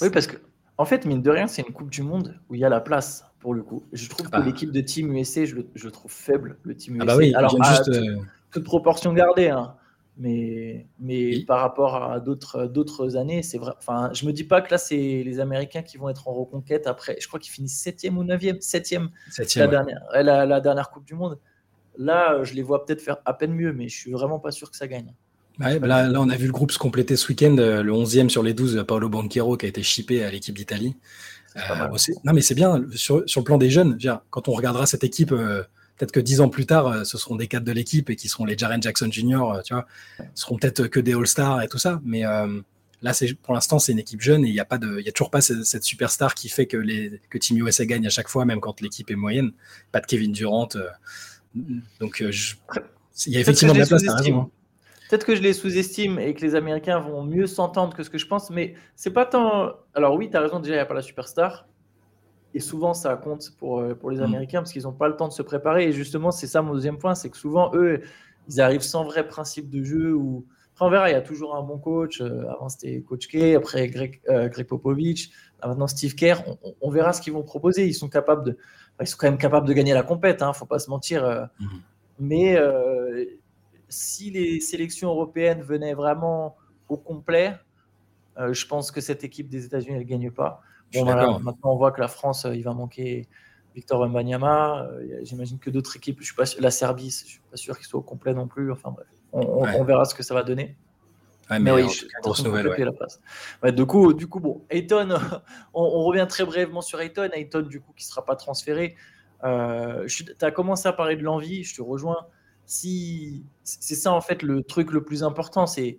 Oui, 0.00 0.10
parce 0.10 0.26
que, 0.26 0.36
en 0.78 0.84
fait, 0.84 1.04
mine 1.04 1.22
de 1.22 1.30
rien, 1.30 1.46
c'est 1.46 1.62
une 1.62 1.72
Coupe 1.72 1.90
du 1.90 2.02
Monde 2.02 2.38
où 2.48 2.54
il 2.54 2.60
y 2.60 2.64
a 2.64 2.68
la 2.68 2.80
place, 2.80 3.24
pour 3.40 3.54
le 3.54 3.62
coup. 3.62 3.84
Je 3.92 4.08
trouve 4.08 4.28
que 4.28 4.36
ah. 4.36 4.40
l'équipe 4.40 4.72
de 4.72 4.80
Team 4.80 5.12
USA, 5.12 5.44
je 5.44 5.56
le, 5.56 5.90
trouve 5.90 6.12
faible, 6.12 6.58
le 6.62 6.74
Team 6.74 6.96
USA. 6.96 7.02
Ah 7.02 7.06
bah 7.06 7.16
oui, 7.16 7.34
Alors, 7.34 7.62
juste, 7.62 7.88
euh, 7.88 8.16
toute, 8.50 8.64
proportion 8.64 9.12
gardée, 9.12 9.48
hein. 9.48 9.74
mais, 10.16 10.86
mais 10.98 11.44
par 11.44 11.60
rapport 11.60 12.02
à 12.02 12.20
d'autres, 12.20 12.66
d'autres 12.66 13.16
années, 13.16 13.42
c'est 13.42 13.58
vrai. 13.58 13.72
Enfin, 13.78 14.10
je 14.12 14.26
me 14.26 14.32
dis 14.32 14.44
pas 14.44 14.60
que 14.60 14.70
là, 14.70 14.78
c'est 14.78 15.22
les 15.24 15.40
Américains 15.40 15.82
qui 15.82 15.98
vont 15.98 16.08
être 16.08 16.28
en 16.28 16.32
reconquête 16.32 16.86
après. 16.86 17.16
Je 17.20 17.28
crois 17.28 17.40
qu'ils 17.40 17.52
finissent 17.52 17.84
7e 17.84 18.16
ou 18.16 18.24
9e 18.24 18.60
7e, 18.60 19.08
la, 19.56 19.66
dernière, 19.66 20.00
la 20.12 20.60
dernière 20.60 20.90
Coupe 20.90 21.04
du 21.04 21.14
Monde. 21.14 21.38
Là, 22.00 22.32
euh, 22.32 22.44
je 22.44 22.54
les 22.54 22.62
vois 22.62 22.86
peut-être 22.86 23.02
faire 23.02 23.18
à 23.26 23.34
peine 23.34 23.52
mieux, 23.52 23.74
mais 23.74 23.88
je 23.88 23.94
suis 23.94 24.10
vraiment 24.10 24.38
pas 24.38 24.50
sûr 24.50 24.70
que 24.70 24.76
ça 24.76 24.88
gagne. 24.88 25.12
Bah 25.58 25.78
là, 25.78 26.10
on 26.16 26.30
a 26.30 26.36
vu 26.36 26.46
le 26.46 26.52
groupe 26.52 26.72
se 26.72 26.78
compléter 26.78 27.16
ce 27.16 27.28
week-end, 27.28 27.54
euh, 27.58 27.82
le 27.82 27.92
11e 27.92 28.30
sur 28.30 28.42
les 28.42 28.54
12, 28.54 28.84
Paolo 28.88 29.10
Banquero 29.10 29.58
qui 29.58 29.66
a 29.66 29.68
été 29.68 29.82
chippé 29.82 30.24
à 30.24 30.30
l'équipe 30.30 30.56
d'Italie. 30.56 30.96
Euh, 31.56 31.88
non, 32.24 32.32
mais 32.32 32.40
c'est 32.40 32.54
bien, 32.54 32.82
sur, 32.94 33.18
le 33.18 33.42
plan 33.42 33.58
des 33.58 33.68
jeunes, 33.68 33.98
quand 34.30 34.48
on 34.48 34.52
regardera 34.52 34.86
cette 34.86 35.04
équipe, 35.04 35.28
peut-être 35.28 36.12
que 36.12 36.20
dix 36.20 36.40
ans 36.40 36.48
plus 36.48 36.64
tard, 36.64 37.04
ce 37.04 37.18
seront 37.18 37.36
des 37.36 37.48
cadres 37.48 37.66
de 37.66 37.72
l'équipe 37.72 38.08
et 38.08 38.16
qui 38.16 38.28
seront 38.28 38.46
les 38.46 38.56
Jaren 38.56 38.80
Jackson 38.80 39.10
Jr., 39.10 39.60
tu 39.64 39.74
vois, 39.74 39.86
ce 40.34 40.44
seront 40.44 40.56
peut-être 40.56 40.86
que 40.86 41.00
des 41.00 41.12
All-Stars 41.12 41.60
et 41.60 41.68
tout 41.68 41.78
ça, 41.78 42.00
mais 42.04 42.22
là, 43.02 43.12
pour 43.42 43.52
l'instant, 43.52 43.78
c'est 43.78 43.92
une 43.92 43.98
équipe 43.98 44.22
jeune 44.22 44.44
et 44.44 44.48
il 44.48 44.52
n'y 44.52 44.60
a, 44.60 44.64
pas 44.64 44.78
de, 44.78 45.00
y 45.00 45.08
a 45.08 45.12
toujours 45.12 45.30
pas 45.30 45.40
cette, 45.40 45.84
superstar 45.84 46.34
qui 46.34 46.48
fait 46.48 46.66
que, 46.66 46.76
les, 46.76 47.20
que 47.28 47.36
Team 47.36 47.58
USA 47.58 47.84
gagne 47.84 48.06
à 48.06 48.10
chaque 48.10 48.28
fois, 48.28 48.44
même 48.44 48.60
quand 48.60 48.80
l'équipe 48.80 49.10
est 49.10 49.16
moyenne. 49.16 49.52
Pas 49.92 50.00
de 50.00 50.06
Kevin 50.06 50.32
Durant. 50.32 50.68
Donc, 51.54 52.22
euh, 52.22 52.30
il 53.26 53.32
y 53.32 53.36
a 53.36 53.40
effectivement 53.40 53.74
de 53.74 53.78
la 53.78 53.86
place, 53.86 54.06
hein. 54.06 54.48
Peut-être 55.08 55.26
que 55.26 55.34
je 55.34 55.42
les 55.42 55.52
sous-estime 55.52 56.20
et 56.20 56.34
que 56.34 56.40
les 56.40 56.54
Américains 56.54 57.00
vont 57.00 57.24
mieux 57.24 57.48
s'entendre 57.48 57.96
que 57.96 58.04
ce 58.04 58.10
que 58.10 58.18
je 58.18 58.28
pense, 58.28 58.48
mais 58.50 58.74
c'est 58.94 59.10
pas 59.10 59.26
tant. 59.26 59.72
Alors, 59.92 60.14
oui, 60.14 60.30
tu 60.30 60.36
as 60.36 60.40
raison, 60.40 60.60
déjà, 60.60 60.74
il 60.74 60.76
n'y 60.76 60.82
a 60.82 60.86
pas 60.86 60.94
la 60.94 61.02
superstar. 61.02 61.66
Et 62.54 62.60
souvent, 62.60 62.94
ça 62.94 63.16
compte 63.16 63.50
pour, 63.58 63.80
euh, 63.80 63.94
pour 63.94 64.12
les 64.12 64.18
mm. 64.18 64.22
Américains 64.22 64.58
parce 64.60 64.72
qu'ils 64.72 64.82
n'ont 64.82 64.92
pas 64.92 65.08
le 65.08 65.16
temps 65.16 65.26
de 65.26 65.32
se 65.32 65.42
préparer. 65.42 65.88
Et 65.88 65.92
justement, 65.92 66.30
c'est 66.30 66.46
ça 66.46 66.62
mon 66.62 66.74
deuxième 66.74 66.98
point 66.98 67.16
c'est 67.16 67.28
que 67.28 67.36
souvent, 67.36 67.72
eux, 67.74 68.02
ils 68.48 68.60
arrivent 68.60 68.82
sans 68.82 69.04
vrai 69.04 69.26
principe 69.26 69.68
de 69.68 69.82
jeu. 69.82 70.14
Ou... 70.14 70.46
Enfin, 70.80 70.86
on 70.86 70.90
verra, 70.90 71.10
il 71.10 71.12
y 71.12 71.16
a 71.16 71.20
toujours 71.20 71.54
un 71.54 71.62
bon 71.62 71.76
coach. 71.76 72.22
Euh, 72.22 72.48
avant, 72.48 72.70
c'était 72.70 73.02
Coach 73.02 73.28
K, 73.28 73.54
après 73.54 73.88
Greg, 73.88 74.22
Greg 74.26 74.66
Popovich, 74.66 75.30
maintenant 75.62 75.86
Steve 75.86 76.14
Kerr. 76.14 76.42
On, 76.46 76.74
on 76.80 76.90
verra 76.90 77.12
ce 77.12 77.20
qu'ils 77.20 77.34
vont 77.34 77.42
proposer. 77.42 77.86
Ils 77.86 77.94
sont 77.94 78.08
capables 78.08 78.44
de 78.44 78.58
ils 79.00 79.06
sont 79.06 79.16
quand 79.18 79.28
même 79.28 79.38
capables 79.38 79.66
de 79.66 79.72
gagner 79.72 79.94
la 79.94 80.02
compète, 80.02 80.42
hein, 80.42 80.52
faut 80.52 80.66
pas 80.66 80.78
se 80.78 80.90
mentir. 80.90 81.24
Euh. 81.24 81.44
Mhm. 81.58 81.68
Mais 82.18 82.56
euh, 82.56 83.24
si 83.88 84.30
les 84.30 84.60
sélections 84.60 85.08
européennes 85.08 85.62
venaient 85.62 85.94
vraiment 85.94 86.56
au 86.88 86.96
complet, 86.96 87.56
euh, 88.38 88.52
je 88.52 88.66
pense 88.66 88.90
que 88.90 89.00
cette 89.00 89.24
équipe 89.24 89.48
des 89.48 89.64
États-Unis 89.64 89.98
ne 89.98 90.02
gagne 90.04 90.30
pas. 90.30 90.60
Bon, 90.92 91.04
maintenant, 91.04 91.72
on 91.72 91.76
voit 91.76 91.92
que 91.92 92.00
la 92.00 92.08
France, 92.08 92.46
il 92.52 92.62
va 92.62 92.74
manquer 92.74 93.28
Victor 93.74 94.00
Wembanyama. 94.00 94.88
J'imagine 95.22 95.58
que 95.58 95.70
d'autres 95.70 95.96
équipes, 95.96 96.18
je 96.20 96.26
suis 96.26 96.34
pas 96.34 96.44
la 96.58 96.70
Serbie, 96.70 97.10
je 97.10 97.26
suis 97.26 97.40
pas 97.50 97.56
sûr 97.56 97.76
qu'ils 97.76 97.86
soient 97.86 98.00
au 98.00 98.04
complet 98.04 98.34
non 98.34 98.46
plus. 98.46 98.72
Enfin 98.72 98.90
bref, 98.90 99.06
on 99.32 99.84
verra 99.84 100.04
ce 100.04 100.14
que 100.14 100.22
ça 100.22 100.34
va 100.34 100.42
donner 100.42 100.76
mais, 101.58 101.72
oui, 101.72 101.88
je, 101.88 102.06
grosse 102.22 102.44
nouvelle. 102.44 102.66
La 102.66 102.92
place. 102.92 103.20
du, 103.74 103.86
coup, 103.86 104.12
du 104.12 104.28
coup, 104.28 104.38
bon, 104.38 104.62
Ayton, 104.70 105.08
on, 105.74 106.04
revient 106.04 106.26
très 106.28 106.44
brièvement 106.44 106.80
sur 106.80 107.00
Ayton. 107.00 107.28
Ayton, 107.32 107.62
du 107.62 107.80
coup, 107.80 107.92
qui 107.96 108.04
ne 108.06 108.10
sera 108.10 108.24
pas 108.24 108.36
transféré. 108.36 108.94
Euh, 109.42 110.06
tu 110.06 110.24
as 110.40 110.50
commencé 110.50 110.86
à 110.86 110.92
parler 110.92 111.16
de 111.16 111.22
l'envie, 111.22 111.64
je 111.64 111.74
te 111.74 111.82
rejoins. 111.82 112.26
Si, 112.66 113.44
c'est 113.64 113.96
ça, 113.96 114.12
en 114.12 114.20
fait, 114.20 114.42
le 114.42 114.62
truc 114.62 114.92
le 114.92 115.02
plus 115.02 115.24
important, 115.24 115.66
c'est 115.66 115.98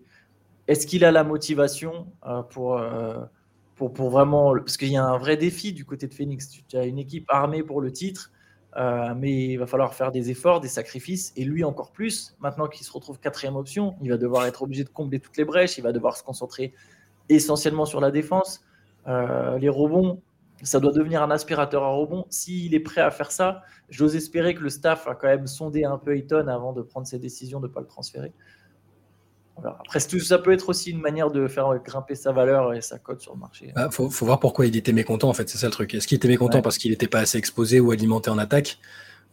est-ce 0.68 0.88
qu'il 0.88 1.04
a 1.04 1.12
la 1.12 1.24
motivation 1.26 2.08
euh, 2.26 2.44
pour, 2.44 2.78
euh, 2.78 3.18
pour, 3.90 4.10
vraiment. 4.10 4.54
Parce 4.56 4.78
qu'il 4.78 4.90
y 4.90 4.98
a 4.98 5.06
un 5.06 5.18
vrai 5.18 5.38
défi 5.38 5.74
du 5.74 5.86
côté 5.86 6.08
de 6.08 6.14
Phoenix. 6.14 6.50
Tu 6.68 6.78
as 6.78 6.86
une 6.86 7.00
équipe 7.00 7.26
armée 7.30 7.64
pour 7.64 7.82
le 7.82 7.92
titre. 7.92 8.32
Euh, 8.78 9.14
mais 9.18 9.48
il 9.48 9.58
va 9.58 9.68
falloir 9.68 9.94
faire 9.94 10.12
des 10.12 10.30
efforts, 10.30 10.62
des 10.62 10.70
sacrifices, 10.70 11.34
et 11.36 11.44
lui 11.44 11.64
encore 11.64 11.92
plus. 11.92 12.36
Maintenant 12.40 12.68
qu'il 12.68 12.86
se 12.86 12.92
retrouve 12.92 13.20
quatrième 13.20 13.56
option, 13.56 13.96
il 14.02 14.10
va 14.10 14.18
devoir 14.18 14.46
être 14.46 14.62
obligé 14.62 14.84
de 14.84 14.90
combler 14.90 15.20
toutes 15.20 15.38
les 15.38 15.44
brèches, 15.44 15.78
il 15.78 15.82
va 15.82 15.92
devoir 15.92 16.16
se 16.16 16.24
concentrer 16.24 16.74
essentiellement 17.28 17.86
sur 17.86 18.00
la 18.00 18.12
défense. 18.12 18.64
Euh, 19.08 19.58
les 19.58 19.70
rebonds, 19.70 20.22
ça 20.64 20.80
doit 20.80 20.92
devenir 20.92 21.22
un 21.22 21.32
aspirateur 21.32 21.84
à 21.84 21.90
rebonds. 21.90 22.26
S'il 22.30 22.74
est 22.74 22.80
prêt 22.80 23.02
à 23.02 23.12
faire 23.12 23.32
ça, 23.32 23.64
j'ose 23.90 24.16
espérer 24.16 24.54
que 24.56 24.62
le 24.62 24.70
staff 24.70 25.08
a 25.08 25.16
quand 25.16 25.28
même 25.28 25.48
sondé 25.48 25.84
un 25.84 25.98
peu 25.98 26.16
Ayton 26.16 26.48
avant 26.48 26.72
de 26.72 26.82
prendre 26.82 27.08
ses 27.08 27.20
décisions 27.20 27.60
de 27.60 27.68
ne 27.68 27.74
pas 27.74 27.82
le 27.82 27.88
transférer. 27.88 28.32
Après, 29.58 30.00
ça 30.00 30.38
peut 30.40 30.52
être 30.52 30.70
aussi 30.70 30.92
une 30.92 31.02
manière 31.02 31.30
de 31.30 31.48
faire 31.48 31.74
grimper 31.86 32.16
sa 32.16 32.32
valeur 32.32 32.74
et 32.74 32.82
sa 32.82 32.98
cote 32.98 33.22
sur 33.22 33.34
le 33.34 33.40
marché. 33.40 33.66
Il 33.68 33.74
bah, 33.74 33.90
faut, 33.92 34.08
voir 34.08 34.40
pourquoi 34.40 34.66
il 34.66 34.76
était 34.76 34.94
mécontent, 34.94 35.30
en 35.30 35.34
fait, 35.34 35.50
c'est 35.50 35.58
ça 35.58 35.68
le 35.68 35.72
truc. 35.72 35.94
Est-ce 35.94 36.08
qu'il 36.08 36.16
était 36.16 36.28
mécontent 36.28 36.62
parce 36.62 36.78
qu'il 36.78 36.92
n'était 36.92 37.08
pas 37.08 37.20
assez 37.20 37.38
exposé 37.38 37.80
ou 37.80 37.92
alimenté 37.92 38.30
en 38.30 38.38
attaque? 38.38 38.80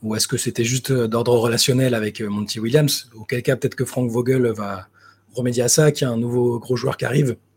Ou 0.02 0.14
est-ce 0.14 0.28
que 0.28 0.36
c'était 0.36 0.64
juste 0.64 0.92
d'ordre 0.92 1.36
relationnel 1.36 1.94
avec 1.94 2.20
Monty 2.20 2.60
Williams? 2.60 3.10
Auquel 3.14 3.42
cas, 3.42 3.56
peut-être 3.56 3.74
que 3.74 3.84
Frank 3.84 4.10
Vogel 4.10 4.46
va 4.48 4.88
remédier 5.34 5.62
à 5.62 5.68
ça, 5.68 5.92
qu'il 5.92 6.06
y 6.06 6.10
a 6.10 6.12
un 6.12 6.18
nouveau 6.18 6.58
gros 6.58 6.76
joueur 6.76 6.96
qui 6.96 7.04
arrive. 7.04 7.36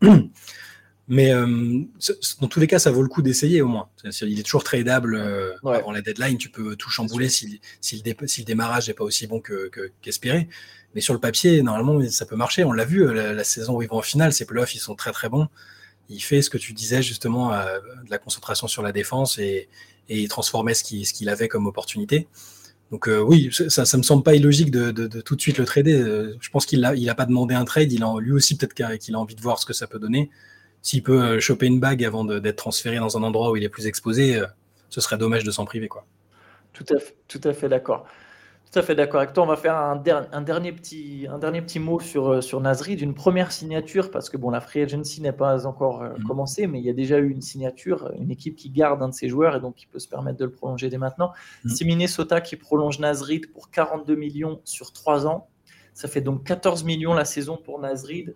Mais 1.08 1.32
euh, 1.32 1.80
dans 2.40 2.48
tous 2.48 2.60
les 2.60 2.66
cas, 2.66 2.78
ça 2.78 2.90
vaut 2.90 3.02
le 3.02 3.08
coup 3.08 3.22
d'essayer 3.22 3.60
au 3.60 3.68
moins. 3.68 3.88
il 4.04 4.38
est 4.38 4.42
toujours 4.42 4.62
tradable 4.62 5.16
euh, 5.16 5.52
avant 5.64 5.92
la 5.92 6.00
deadline. 6.00 6.38
Tu 6.38 6.48
peux 6.48 6.76
tout 6.76 6.90
chambouler 6.90 7.28
si, 7.28 7.60
le, 7.92 8.44
démarrage 8.44 8.88
n'est 8.88 8.94
pas 8.94 9.04
aussi 9.04 9.26
bon 9.26 9.42
qu'espéré. 10.00 10.48
Mais 10.94 11.00
sur 11.00 11.14
le 11.14 11.20
papier, 11.20 11.62
normalement, 11.62 12.00
ça 12.10 12.26
peut 12.26 12.36
marcher. 12.36 12.64
On 12.64 12.72
l'a 12.72 12.84
vu, 12.84 13.06
euh, 13.06 13.34
la, 13.34 13.44
saison 13.44 13.76
où 13.76 13.82
ils 13.82 13.88
vont 13.88 13.98
en 13.98 14.02
finale, 14.02 14.32
ces 14.32 14.44
playoffs, 14.44 14.74
ils 14.74 14.78
sont 14.78 14.94
très 14.94 15.12
très 15.12 15.28
bons. 15.28 15.48
Il 16.08 16.20
fait 16.20 16.40
ce 16.40 16.50
que 16.50 16.58
tu 16.58 16.72
disais 16.72 17.02
justement, 17.02 17.50
de 17.50 18.10
la 18.10 18.18
concentration 18.18 18.66
sur 18.66 18.82
la 18.82 18.92
défense 18.92 19.38
et, 19.38 19.68
il 20.08 20.28
transformait 20.28 20.74
ce 20.74 20.84
qu'il 20.84 21.28
avait 21.28 21.48
comme 21.48 21.66
opportunité. 21.66 22.28
Donc 22.90 23.08
oui, 23.08 23.50
ça, 23.68 23.82
ne 23.82 23.96
me 23.96 24.02
semble 24.02 24.22
pas 24.22 24.34
illogique 24.34 24.70
de, 24.70 25.20
tout 25.20 25.36
de 25.36 25.40
suite 25.40 25.56
le 25.56 25.64
trader. 25.64 26.34
je 26.38 26.50
pense 26.50 26.66
qu'il 26.66 26.80
n'a 26.80 26.94
il 26.94 27.08
a 27.08 27.14
pas 27.14 27.24
demandé 27.24 27.54
un 27.54 27.64
trade. 27.64 27.92
Il 27.92 28.02
a, 28.02 28.14
lui 28.18 28.32
aussi 28.32 28.56
peut-être 28.56 28.74
qu'il 28.74 29.14
a 29.14 29.18
envie 29.18 29.36
de 29.36 29.40
voir 29.40 29.58
ce 29.58 29.64
que 29.64 29.72
ça 29.72 29.86
peut 29.86 29.98
donner 29.98 30.28
s'il 30.82 31.02
peut 31.02 31.22
euh, 31.22 31.40
choper 31.40 31.66
une 31.66 31.80
bague 31.80 32.04
avant 32.04 32.24
d'être 32.24 32.56
transféré 32.56 32.98
dans 32.98 33.16
un 33.16 33.22
endroit 33.22 33.50
où 33.52 33.56
il 33.56 33.64
est 33.64 33.68
plus 33.68 33.86
exposé, 33.86 34.36
euh, 34.36 34.46
ce 34.90 35.00
serait 35.00 35.16
dommage 35.16 35.44
de 35.44 35.50
s'en 35.50 35.64
priver. 35.64 35.88
Quoi. 35.88 36.04
Tout 36.72 36.84
à 36.90 36.98
fait, 36.98 37.16
tout 37.28 37.40
à 37.44 37.52
fait 37.52 37.68
d'accord. 37.68 38.04
Tout 38.70 38.78
à 38.78 38.82
fait 38.82 38.94
d'accord 38.94 39.20
avec 39.20 39.34
toi. 39.34 39.44
On 39.44 39.46
va 39.46 39.56
faire 39.56 39.76
un, 39.76 39.96
dernier, 39.96 40.72
petit, 40.72 41.26
un 41.30 41.38
dernier 41.38 41.60
petit 41.60 41.78
mot 41.78 42.00
sur, 42.00 42.32
euh, 42.32 42.40
sur 42.40 42.58
Nasri, 42.60 42.96
d'une 42.96 43.14
première 43.14 43.52
signature, 43.52 44.10
parce 44.10 44.28
que 44.28 44.36
bon, 44.36 44.50
la 44.50 44.60
free 44.60 44.80
agency 44.80 45.20
n'est 45.20 45.32
pas 45.32 45.66
encore 45.66 46.02
mm-hmm. 46.02 46.22
commencée, 46.24 46.66
mais 46.66 46.80
il 46.80 46.84
y 46.84 46.90
a 46.90 46.94
déjà 46.94 47.18
eu 47.18 47.28
une 47.28 47.42
signature, 47.42 48.10
une 48.18 48.30
équipe 48.30 48.56
qui 48.56 48.70
garde 48.70 49.02
un 49.02 49.08
de 49.08 49.14
ses 49.14 49.28
joueurs 49.28 49.54
et 49.56 49.60
donc 49.60 49.76
qui 49.76 49.86
peut 49.86 49.98
se 49.98 50.08
permettre 50.08 50.38
de 50.38 50.46
le 50.46 50.50
prolonger 50.50 50.88
dès 50.88 50.98
maintenant. 50.98 51.32
Mm-hmm. 51.64 51.76
C'est 51.76 51.84
Minnesota 51.84 52.40
qui 52.40 52.56
prolonge 52.56 52.98
Nasrid 52.98 53.52
pour 53.52 53.70
42 53.70 54.16
millions 54.16 54.60
sur 54.64 54.92
3 54.92 55.26
ans. 55.26 55.48
Ça 55.94 56.08
fait 56.08 56.22
donc 56.22 56.42
14 56.44 56.82
millions 56.84 57.12
la 57.12 57.26
saison 57.26 57.58
pour 57.62 57.78
Nasrid. 57.78 58.34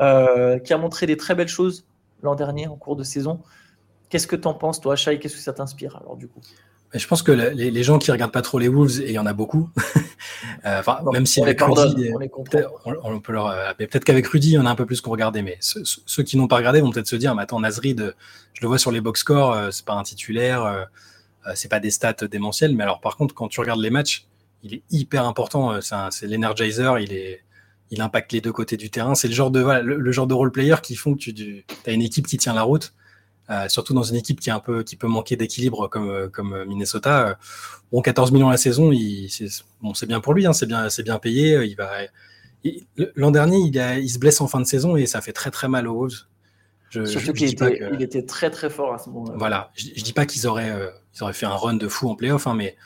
Euh, 0.00 0.58
qui 0.58 0.72
a 0.72 0.78
montré 0.78 1.06
des 1.06 1.18
très 1.18 1.34
belles 1.34 1.48
choses 1.48 1.84
l'an 2.22 2.34
dernier 2.34 2.66
en 2.66 2.76
cours 2.76 2.96
de 2.96 3.04
saison. 3.04 3.40
Qu'est-ce 4.08 4.26
que 4.26 4.36
tu 4.36 4.48
en 4.48 4.54
penses, 4.54 4.80
toi, 4.80 4.96
Shai? 4.96 5.18
Qu'est-ce 5.18 5.36
que 5.36 5.42
ça 5.42 5.52
t'inspire 5.52 5.96
alors 5.96 6.16
du 6.16 6.26
coup? 6.26 6.40
Je 6.94 7.06
pense 7.06 7.22
que 7.22 7.30
les, 7.30 7.82
gens 7.84 7.98
qui 7.98 8.10
regardent 8.10 8.32
pas 8.32 8.42
trop 8.42 8.58
les 8.58 8.66
Wolves, 8.66 9.00
et 9.02 9.10
il 9.10 9.12
y 9.12 9.18
en 9.18 9.26
a 9.26 9.32
beaucoup, 9.32 9.70
euh, 10.64 10.82
même 11.12 11.24
si 11.24 11.40
avec 11.40 11.60
Rudy, 11.60 12.10
on, 12.12 13.20
peut 13.20 13.32
leur, 13.32 13.46
euh, 13.46 13.72
peut-être 13.78 14.04
qu'avec 14.04 14.26
Rudy, 14.26 14.48
il 14.48 14.54
y 14.54 14.58
en 14.58 14.66
a 14.66 14.70
un 14.70 14.74
peu 14.74 14.86
plus 14.86 15.00
qu'on 15.00 15.12
regardait, 15.12 15.42
mais 15.42 15.56
ceux, 15.60 16.22
qui 16.24 16.36
n'ont 16.36 16.48
pas 16.48 16.56
regardé 16.56 16.80
vont 16.80 16.90
peut-être 16.90 17.06
se 17.06 17.14
dire, 17.14 17.34
mais 17.36 17.42
attends, 17.42 17.60
Nasrid, 17.60 18.16
je 18.54 18.60
le 18.62 18.66
vois 18.66 18.78
sur 18.78 18.90
les 18.90 19.00
box 19.00 19.20
scores, 19.20 19.56
c'est 19.70 19.84
pas 19.84 19.94
un 19.94 20.02
titulaire, 20.02 20.88
c'est 21.54 21.70
pas 21.70 21.78
des 21.78 21.92
stats 21.92 22.26
démentielles, 22.28 22.74
mais 22.74 22.82
alors 22.82 23.00
par 23.00 23.16
contre, 23.16 23.34
quand 23.34 23.46
tu 23.46 23.60
regardes 23.60 23.80
les 23.80 23.90
matchs, 23.90 24.26
il 24.64 24.74
est 24.74 24.82
hyper 24.90 25.26
important, 25.26 25.80
c'est 25.80 26.26
l'energizer, 26.26 26.98
il 26.98 27.12
est, 27.12 27.44
il 27.90 28.00
impacte 28.00 28.32
les 28.32 28.40
deux 28.40 28.52
côtés 28.52 28.76
du 28.76 28.90
terrain. 28.90 29.14
C'est 29.14 29.28
le 29.28 29.34
genre 29.34 29.50
de 29.50 29.60
le, 29.60 30.12
genre 30.12 30.26
de 30.26 30.34
role 30.34 30.52
player 30.52 30.76
qui 30.82 30.94
font 30.96 31.14
que 31.14 31.18
tu, 31.18 31.64
as 31.86 31.92
une 31.92 32.02
équipe 32.02 32.26
qui 32.26 32.36
tient 32.36 32.54
la 32.54 32.62
route. 32.62 32.92
Euh, 33.50 33.68
surtout 33.68 33.94
dans 33.94 34.04
une 34.04 34.14
équipe 34.14 34.38
qui, 34.38 34.48
est 34.48 34.52
un 34.52 34.60
peu, 34.60 34.84
qui 34.84 34.94
peut 34.94 35.08
manquer 35.08 35.34
d'équilibre 35.34 35.88
comme, 35.88 36.30
comme 36.30 36.64
Minnesota. 36.66 37.36
Bon, 37.90 38.00
14 38.00 38.30
millions 38.30 38.48
la 38.48 38.56
saison, 38.56 38.92
c'est 39.28 39.48
bon, 39.82 39.92
bien 40.06 40.20
pour 40.20 40.34
lui, 40.34 40.46
hein, 40.46 40.52
c'est 40.52 40.66
bien, 40.66 40.86
bien 41.04 41.18
payé. 41.18 41.64
Il 41.64 41.74
va, 41.74 41.90
l'an 43.16 43.32
dernier, 43.32 43.58
il, 43.58 43.74
il, 44.02 44.08
se 44.08 44.20
blesse 44.20 44.40
en 44.40 44.46
fin 44.46 44.60
de 44.60 44.66
saison 44.66 44.96
et 44.96 45.06
ça 45.06 45.20
fait 45.20 45.32
très 45.32 45.50
très 45.50 45.66
mal 45.66 45.88
aux 45.88 45.94
Wolves. 45.94 46.26
Surtout 46.90 47.32
qu'il 47.32 47.48
était, 47.48 47.80
il 47.92 48.02
était 48.02 48.24
très 48.24 48.50
très 48.50 48.68
fort 48.68 48.92
à 48.92 48.98
ce 48.98 49.08
moment-là. 49.10 49.34
Voilà, 49.36 49.70
je, 49.74 49.88
ne 49.88 50.04
dis 50.04 50.12
pas 50.12 50.26
qu'ils 50.26 50.46
auraient, 50.46 50.70
euh, 50.70 50.90
ils 51.14 51.22
auraient 51.22 51.32
fait 51.32 51.46
un 51.46 51.54
run 51.54 51.74
de 51.74 51.88
fou 51.88 52.08
en 52.08 52.16
playoff, 52.16 52.46
hein, 52.46 52.54
mais 52.54 52.76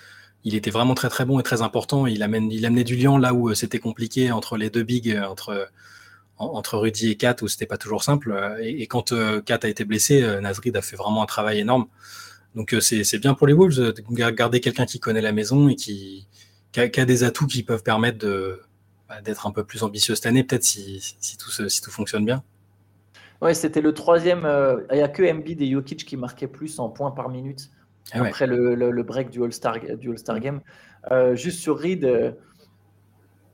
il 0.44 0.54
était 0.54 0.70
vraiment 0.70 0.94
très 0.94 1.08
très 1.08 1.24
bon 1.24 1.40
et 1.40 1.42
très 1.42 1.62
important. 1.62 2.06
Il, 2.06 2.22
amène, 2.22 2.50
il 2.52 2.64
amenait 2.66 2.84
du 2.84 2.96
lien 2.96 3.18
là 3.18 3.32
où 3.32 3.48
euh, 3.48 3.54
c'était 3.54 3.78
compliqué 3.78 4.30
entre 4.30 4.56
les 4.56 4.70
deux 4.70 4.82
bigs, 4.82 5.10
euh, 5.10 5.24
entre, 5.24 5.70
entre 6.36 6.76
Rudy 6.76 7.10
et 7.10 7.16
Kat, 7.16 7.36
où 7.42 7.48
c'était 7.48 7.66
pas 7.66 7.78
toujours 7.78 8.04
simple. 8.04 8.32
Euh, 8.32 8.58
et, 8.60 8.86
quand 8.86 9.14
Kat 9.44 9.58
a 9.62 9.68
été 9.68 9.84
blessé, 9.84 10.22
Nasrid 10.42 10.76
a 10.76 10.82
fait 10.82 10.96
vraiment 10.96 11.22
un 11.22 11.26
travail 11.26 11.60
énorme. 11.60 11.86
Donc 12.54 12.76
c'est 12.80 13.18
bien 13.18 13.34
pour 13.34 13.48
les 13.48 13.52
Wolves 13.52 13.94
de 13.94 14.30
garder 14.30 14.60
quelqu'un 14.60 14.86
qui 14.86 15.00
connaît 15.00 15.20
la 15.20 15.32
maison 15.32 15.68
et 15.68 15.74
qui, 15.74 16.28
qui, 16.70 16.80
a, 16.80 17.04
des 17.04 17.24
atouts 17.24 17.48
qui 17.48 17.64
peuvent 17.64 17.82
permettre 17.82 18.24
bah, 19.08 19.20
d'être 19.22 19.48
un 19.48 19.50
peu 19.50 19.64
plus 19.64 19.82
ambitieux 19.82 20.14
cette 20.14 20.26
année, 20.26 20.44
peut-être 20.44 20.62
si, 20.62 21.00
si, 21.18 21.36
tout, 21.36 21.50
si 21.50 21.80
tout 21.82 21.90
fonctionne 21.90 22.24
bien. 22.24 22.44
Ouais, 23.40 23.54
c'était 23.54 23.80
le 23.80 23.92
troisième. 23.92 24.46
Il 24.92 24.96
n'y 24.96 25.02
a 25.02 25.08
que 25.08 25.28
Embiid 25.28 25.62
et 25.62 25.70
Jokic 25.72 26.04
qui 26.04 26.16
marquaient 26.16 26.46
plus 26.46 26.78
en 26.78 26.90
points 26.90 27.10
par 27.10 27.28
minute 27.28 27.70
ah 28.12 28.22
après 28.22 28.46
le, 28.46 29.02
break 29.02 29.30
du 29.30 29.42
All-Star 29.42 29.74
All 29.74 30.40
Game. 30.40 30.60
Euh, 31.10 31.34
juste 31.34 31.60
sur 31.60 31.78
Reed, 31.78 32.04
euh, 32.04 32.32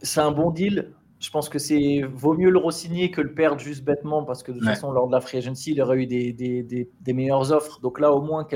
c'est 0.03 0.21
un 0.21 0.33
bon 0.33 0.51
deal. 0.51 0.93
Je 1.19 1.31
pense 1.31 1.49
que 1.49 1.59
c'est 1.59 2.03
vaut 2.15 2.35
mieux 2.35 2.51
le 2.51 2.59
re-signer 2.59 3.11
que 3.11 3.21
le 3.21 3.35
perdre 3.35 3.61
juste 3.61 3.85
bêtement 3.85 4.25
parce 4.25 4.43
que 4.43 4.53
de 4.53 4.59
toute 4.59 4.67
façon, 4.67 4.91
lors 4.91 5.07
de 5.07 5.13
la 5.13 5.21
free 5.21 5.39
agency, 5.39 5.73
il 5.73 5.83
aurait 5.83 5.99
eu 5.99 6.07
des, 6.07 6.33
des, 6.33 6.63
des, 6.63 7.13
meilleures 7.13 7.53
offres. 7.53 7.79
Donc 7.81 8.01
là, 8.01 8.11
au 8.13 8.23
moins, 8.23 8.47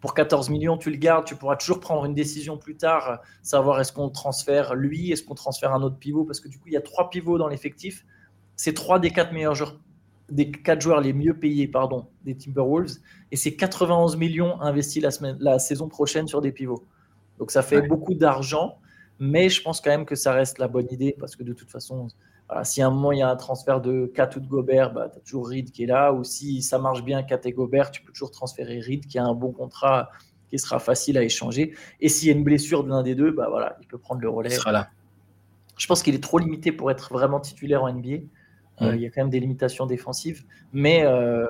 pour 0.00 0.14
14 0.14 0.50
millions, 0.50 0.76
tu 0.76 0.90
le 0.90 0.98
gardes. 0.98 1.24
Tu 1.24 1.34
pourras 1.34 1.56
toujours 1.56 1.80
prendre 1.80 2.04
une 2.04 2.14
décision 2.14 2.58
plus 2.58 2.76
tard, 2.76 3.20
savoir 3.42 3.80
est-ce 3.80 3.92
qu'on 3.92 4.08
transfère 4.08 4.76
lui, 4.76 5.10
est-ce 5.10 5.24
qu'on 5.24 5.34
transfère 5.34 5.74
un 5.74 5.82
autre 5.82 5.98
pivot. 5.98 6.24
Parce 6.24 6.38
que 6.38 6.48
du 6.48 6.58
coup, 6.58 6.68
il 6.68 6.74
y 6.74 6.76
a 6.76 6.80
trois 6.80 7.10
pivots 7.10 7.38
dans 7.38 7.48
l'effectif. 7.48 8.06
C'est 8.54 8.74
trois 8.74 9.00
des 9.00 9.10
quatre 9.10 9.32
meilleurs 9.32 9.56
joueurs 9.56 9.80
des 10.30 10.50
quatre 10.50 10.80
joueurs 10.80 11.00
les 11.00 11.12
mieux 11.12 11.34
payés 11.34 11.68
pardon, 11.68 12.06
des 12.24 12.36
Timberwolves, 12.36 12.98
et 13.32 13.36
c'est 13.36 13.54
91 13.54 14.16
millions 14.16 14.60
investis 14.60 15.02
la, 15.02 15.10
semaine, 15.10 15.36
la 15.40 15.58
saison 15.58 15.88
prochaine 15.88 16.26
sur 16.26 16.40
des 16.40 16.52
pivots. 16.52 16.84
Donc 17.38 17.50
ça 17.50 17.62
fait 17.62 17.82
beaucoup 17.82 18.14
d'argent, 18.14 18.78
mais 19.18 19.48
je 19.48 19.62
pense 19.62 19.80
quand 19.80 19.90
même 19.90 20.04
que 20.04 20.14
ça 20.14 20.32
reste 20.32 20.58
la 20.58 20.68
bonne 20.68 20.88
idée, 20.90 21.16
parce 21.18 21.36
que 21.36 21.42
de 21.42 21.52
toute 21.52 21.70
façon, 21.70 22.08
si 22.64 22.82
à 22.82 22.86
un 22.86 22.90
moment 22.90 23.12
il 23.12 23.18
y 23.18 23.22
a 23.22 23.30
un 23.30 23.36
transfert 23.36 23.80
de 23.80 24.10
Kat 24.14 24.30
ou 24.36 24.40
de 24.40 24.46
Gobert, 24.46 24.92
bah, 24.92 25.08
tu 25.10 25.18
as 25.18 25.20
toujours 25.20 25.48
Reed 25.48 25.70
qui 25.70 25.84
est 25.84 25.86
là, 25.86 26.12
ou 26.12 26.24
si 26.24 26.62
ça 26.62 26.78
marche 26.78 27.02
bien 27.02 27.22
Kat 27.22 27.40
et 27.44 27.52
Gobert, 27.52 27.90
tu 27.90 28.02
peux 28.02 28.12
toujours 28.12 28.30
transférer 28.30 28.80
Reed 28.80 29.06
qui 29.06 29.18
a 29.18 29.24
un 29.24 29.34
bon 29.34 29.52
contrat 29.52 30.10
qui 30.50 30.58
sera 30.58 30.80
facile 30.80 31.16
à 31.16 31.22
échanger. 31.22 31.74
Et 32.00 32.08
s'il 32.08 32.28
y 32.28 32.32
a 32.32 32.34
une 32.34 32.44
blessure 32.44 32.82
de 32.84 32.88
l'un 32.88 33.02
des 33.02 33.14
deux, 33.14 33.30
bah 33.30 33.46
voilà, 33.48 33.76
il 33.80 33.86
peut 33.86 33.98
prendre 33.98 34.20
le 34.20 34.28
relais. 34.28 34.50
Il 34.50 34.56
sera 34.56 34.72
là. 34.72 34.90
Je 35.76 35.86
pense 35.86 36.02
qu'il 36.02 36.14
est 36.14 36.22
trop 36.22 36.38
limité 36.38 36.72
pour 36.72 36.90
être 36.90 37.12
vraiment 37.12 37.40
titulaire 37.40 37.84
en 37.84 37.92
NBA. 37.92 38.24
Euh, 38.82 38.96
il 38.96 39.02
y 39.02 39.06
a 39.06 39.10
quand 39.10 39.22
même 39.22 39.30
des 39.30 39.40
limitations 39.40 39.86
défensives, 39.86 40.44
mais 40.72 41.02
euh, 41.04 41.46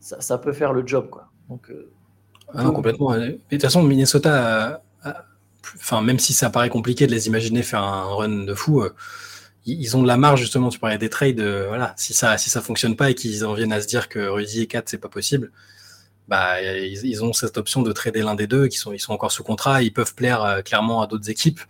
ça, 0.00 0.38
peut 0.38 0.52
faire 0.52 0.72
le 0.72 0.86
job. 0.86 1.08
Quoi. 1.10 1.28
Donc, 1.48 1.70
euh, 1.70 1.90
ah 2.54 2.64
complètement. 2.70 3.14
de 3.16 3.38
toute 3.50 3.62
façon, 3.62 3.82
Minnesota, 3.82 4.82
enfin, 5.76 6.02
même 6.02 6.18
si 6.18 6.32
ça 6.32 6.50
paraît 6.50 6.70
compliqué 6.70 7.06
de 7.06 7.12
les 7.12 7.26
imaginer 7.26 7.62
faire 7.62 7.82
un 7.82 8.04
run 8.14 8.44
de 8.44 8.54
fou, 8.54 8.84
ils 9.64 9.96
ont 9.96 10.02
de 10.02 10.08
la 10.08 10.16
marge 10.16 10.40
justement. 10.40 10.70
Tu 10.70 10.78
parlais 10.78 10.98
des 10.98 11.10
trades. 11.10 11.40
voilà, 11.40 11.94
si 11.96 12.14
ça, 12.14 12.38
si 12.38 12.50
ça 12.50 12.60
fonctionne 12.60 12.96
pas 12.96 13.10
et 13.10 13.14
qu'ils 13.14 13.44
en 13.44 13.54
viennent 13.54 13.72
à 13.72 13.80
se 13.80 13.86
dire 13.86 14.08
que 14.08 14.18
Rudy 14.18 14.62
et 14.62 14.66
Kat 14.66 14.82
c'est 14.86 14.98
pas 14.98 15.08
possible, 15.08 15.50
bah 16.28 16.60
ils, 16.62 17.24
ont 17.24 17.32
cette 17.32 17.58
option 17.58 17.82
de 17.82 17.92
trader 17.92 18.22
l'un 18.22 18.34
des 18.34 18.46
deux, 18.46 18.68
qui 18.68 18.78
sont 18.78 18.92
ils 18.92 19.00
sont 19.00 19.12
encore 19.12 19.32
sous 19.32 19.44
contrat, 19.44 19.82
ils 19.82 19.92
peuvent 19.92 20.14
plaire 20.14 20.62
clairement 20.64 21.02
à 21.02 21.06
d'autres 21.06 21.30
équipes. 21.30 21.60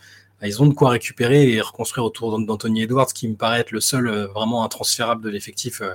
Bah, 0.42 0.48
ils 0.48 0.60
ont 0.60 0.66
de 0.66 0.74
quoi 0.74 0.90
récupérer 0.90 1.52
et 1.52 1.60
reconstruire 1.60 2.04
autour 2.04 2.36
d'Anthony 2.44 2.82
Edwards, 2.82 3.06
qui 3.06 3.28
me 3.28 3.36
paraît 3.36 3.60
être 3.60 3.70
le 3.70 3.78
seul 3.78 4.08
euh, 4.08 4.26
vraiment 4.26 4.64
intransférable 4.64 5.22
de 5.22 5.30
l'effectif. 5.30 5.80
Euh. 5.80 5.92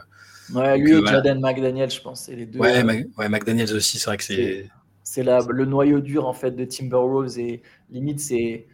Ouais, 0.55 0.77
lui 0.77 0.93
et 0.93 1.05
Jaden 1.05 1.41
McDaniel, 1.41 1.91
je 1.91 1.99
pense. 1.99 2.29
Les 2.29 2.45
deux, 2.45 2.57
ouais, 2.57 2.81
ouais, 3.17 3.27
McDaniels 3.27 3.73
aussi, 3.73 3.99
c'est 3.99 4.09
vrai 4.09 4.15
que 4.15 4.23
c'est. 4.23 4.69
C'est 5.03 5.23
le 5.23 5.65
noyau 5.65 5.99
dur 5.99 6.27
en 6.27 6.33
fait 6.33 6.51
de 6.51 6.63
Timberwolves 6.63 7.39
et 7.39 7.61
limite 7.89 8.19
c'est 8.19 8.67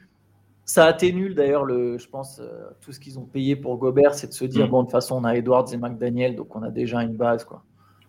ça 0.66 0.86
atténue 0.86 1.36
d'ailleurs 1.36 1.64
le 1.64 2.00
je 2.00 2.08
pense 2.08 2.40
euh, 2.40 2.66
tout 2.82 2.92
ce 2.92 3.00
qu'ils 3.00 3.20
ont 3.20 3.26
payé 3.26 3.56
pour 3.56 3.78
Gobert 3.78 4.16
c'est 4.16 4.28
de 4.28 4.34
se 4.34 4.46
dire 4.46 4.66
mm. 4.66 4.70
bon 4.72 4.80
de 4.80 4.86
toute 4.88 4.94
façon 4.94 5.18
on 5.18 5.26
a 5.26 5.36
Edwards 5.36 5.72
et 5.72 5.78
McDaniel 5.78 6.36
donc 6.36 6.56
on 6.56 6.64
a 6.64 6.72
déjà 6.72 7.04
une 7.04 7.16
base 7.16 7.44
quoi. 7.44 7.64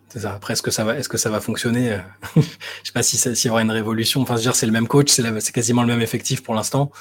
C'est 0.09 0.19
ça. 0.19 0.33
Après, 0.33 0.53
est-ce 0.53 0.61
que 0.61 0.71
ça 0.71 0.83
va, 0.83 0.97
est-ce 0.97 1.09
que 1.09 1.17
ça 1.17 1.29
va 1.29 1.39
fonctionner 1.39 1.99
Je 2.35 2.41
sais 2.83 2.93
pas 2.93 3.03
si 3.03 3.17
s'il 3.17 3.47
y 3.47 3.51
aura 3.51 3.61
une 3.61 3.71
révolution. 3.71 4.21
Enfin, 4.21 4.35
je 4.35 4.39
veux 4.39 4.43
dire, 4.43 4.55
c'est 4.55 4.65
le 4.65 4.71
même 4.71 4.87
coach, 4.87 5.09
c'est 5.09 5.51
quasiment 5.51 5.81
le 5.81 5.87
même 5.87 6.01
effectif 6.01 6.43
pour 6.43 6.55
l'instant. 6.55 6.91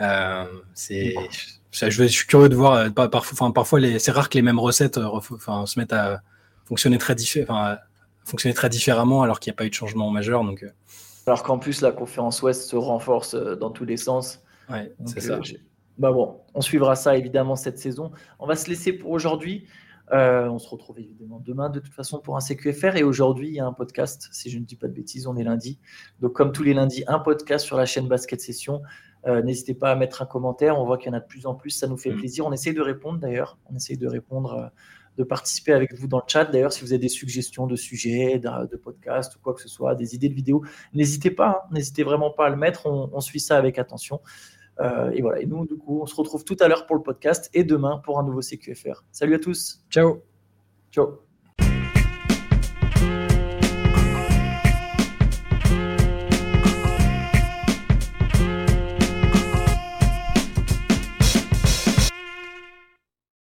Euh, 0.00 0.44
c'est, 0.74 1.14
je, 1.72 2.04
suis 2.06 2.26
curieux 2.26 2.48
de 2.48 2.54
voir. 2.54 2.74
Euh, 2.74 2.90
parfois, 2.90 3.52
parfois 3.52 3.80
c'est 3.98 4.10
rare 4.10 4.28
que 4.28 4.38
les 4.38 4.42
mêmes 4.42 4.58
recettes 4.58 4.98
euh, 4.98 5.06
enfin, 5.06 5.66
se 5.66 5.78
mettent 5.78 5.92
à 5.92 6.22
fonctionner 6.64 6.98
très, 6.98 7.14
enfin, 7.42 7.78
fonctionner 8.24 8.54
très 8.54 8.68
différemment 8.68 9.22
alors 9.22 9.40
qu'il 9.40 9.50
n'y 9.50 9.54
a 9.54 9.58
pas 9.58 9.66
eu 9.66 9.70
de 9.70 9.74
changement 9.74 10.10
majeur. 10.10 10.44
Donc, 10.44 10.64
alors 11.26 11.42
qu'en 11.42 11.58
plus, 11.58 11.80
la 11.82 11.92
conférence 11.92 12.42
Ouest 12.42 12.68
se 12.68 12.76
renforce 12.76 13.34
dans 13.34 13.70
tous 13.70 13.84
les 13.84 13.96
sens. 13.96 14.42
Ouais, 14.70 14.92
c'est 15.04 15.20
ça. 15.20 15.38
Bah 15.98 16.12
bon, 16.12 16.40
on 16.54 16.62
suivra 16.62 16.96
ça 16.96 17.16
évidemment 17.16 17.56
cette 17.56 17.78
saison. 17.78 18.10
On 18.38 18.46
va 18.46 18.56
se 18.56 18.70
laisser 18.70 18.94
pour 18.94 19.10
aujourd'hui. 19.10 19.66
on 20.10 20.58
se 20.58 20.68
retrouve 20.68 20.98
évidemment 20.98 21.42
demain 21.44 21.68
de 21.68 21.78
toute 21.78 21.92
façon 21.92 22.20
pour 22.20 22.38
un 22.38 22.40
CQFR. 22.40 22.96
Et 22.96 23.02
aujourd'hui, 23.02 23.48
il 23.48 23.54
y 23.54 23.60
a 23.60 23.66
un 23.66 23.74
podcast, 23.74 24.28
si 24.32 24.48
je 24.48 24.58
ne 24.58 24.64
dis 24.64 24.76
pas 24.76 24.88
de 24.88 24.94
bêtises, 24.94 25.26
on 25.26 25.36
est 25.36 25.44
lundi. 25.44 25.78
Donc 26.20 26.32
comme 26.32 26.52
tous 26.52 26.62
les 26.62 26.72
lundis, 26.72 27.04
un 27.06 27.18
podcast 27.18 27.66
sur 27.66 27.76
la 27.76 27.84
chaîne 27.84 28.08
Basket 28.08 28.40
Session. 28.40 28.80
Euh, 29.26 29.42
n'hésitez 29.42 29.74
pas 29.74 29.90
à 29.92 29.96
mettre 29.96 30.22
un 30.22 30.26
commentaire. 30.26 30.78
On 30.78 30.84
voit 30.84 30.98
qu'il 30.98 31.08
y 31.08 31.14
en 31.14 31.16
a 31.16 31.20
de 31.20 31.26
plus 31.26 31.46
en 31.46 31.54
plus. 31.54 31.70
Ça 31.70 31.86
nous 31.86 31.96
fait 31.96 32.10
mm. 32.10 32.16
plaisir. 32.16 32.46
On 32.46 32.52
essaye 32.52 32.74
de 32.74 32.80
répondre 32.80 33.18
d'ailleurs. 33.18 33.58
On 33.70 33.76
essaye 33.76 33.96
de 33.96 34.06
répondre 34.06 34.72
de 35.20 35.24
participer 35.24 35.72
avec 35.72 35.94
vous 35.94 36.06
dans 36.06 36.18
le 36.18 36.24
chat. 36.26 36.44
D'ailleurs, 36.46 36.72
si 36.72 36.82
vous 36.82 36.92
avez 36.92 36.98
des 36.98 37.08
suggestions 37.08 37.66
de 37.66 37.76
sujets, 37.76 38.38
de, 38.38 38.66
de 38.66 38.76
podcasts 38.76 39.36
ou 39.36 39.38
quoi 39.40 39.54
que 39.54 39.60
ce 39.60 39.68
soit, 39.68 39.94
des 39.94 40.14
idées 40.14 40.28
de 40.28 40.34
vidéos, 40.34 40.64
n'hésitez 40.94 41.30
pas, 41.30 41.62
hein. 41.64 41.68
n'hésitez 41.72 42.02
vraiment 42.02 42.30
pas 42.30 42.46
à 42.46 42.50
le 42.50 42.56
mettre. 42.56 42.86
On, 42.86 43.20
suit 43.20 43.40
ça 43.40 43.56
avec 43.56 43.78
attention. 43.78 44.20
Euh, 44.80 45.10
et 45.10 45.20
voilà. 45.20 45.40
Et 45.40 45.46
nous, 45.46 45.66
du 45.66 45.76
coup, 45.76 46.00
on 46.00 46.06
se 46.06 46.14
retrouve 46.14 46.44
tout 46.44 46.56
à 46.60 46.68
l'heure 46.68 46.86
pour 46.86 46.96
le 46.96 47.02
podcast 47.02 47.50
et 47.52 47.64
demain 47.64 48.00
pour 48.04 48.18
un 48.18 48.24
nouveau 48.24 48.40
CQFR. 48.40 49.04
Salut 49.12 49.34
à 49.34 49.38
tous. 49.38 49.84
Ciao. 49.90 50.22
Ciao. 50.90 51.29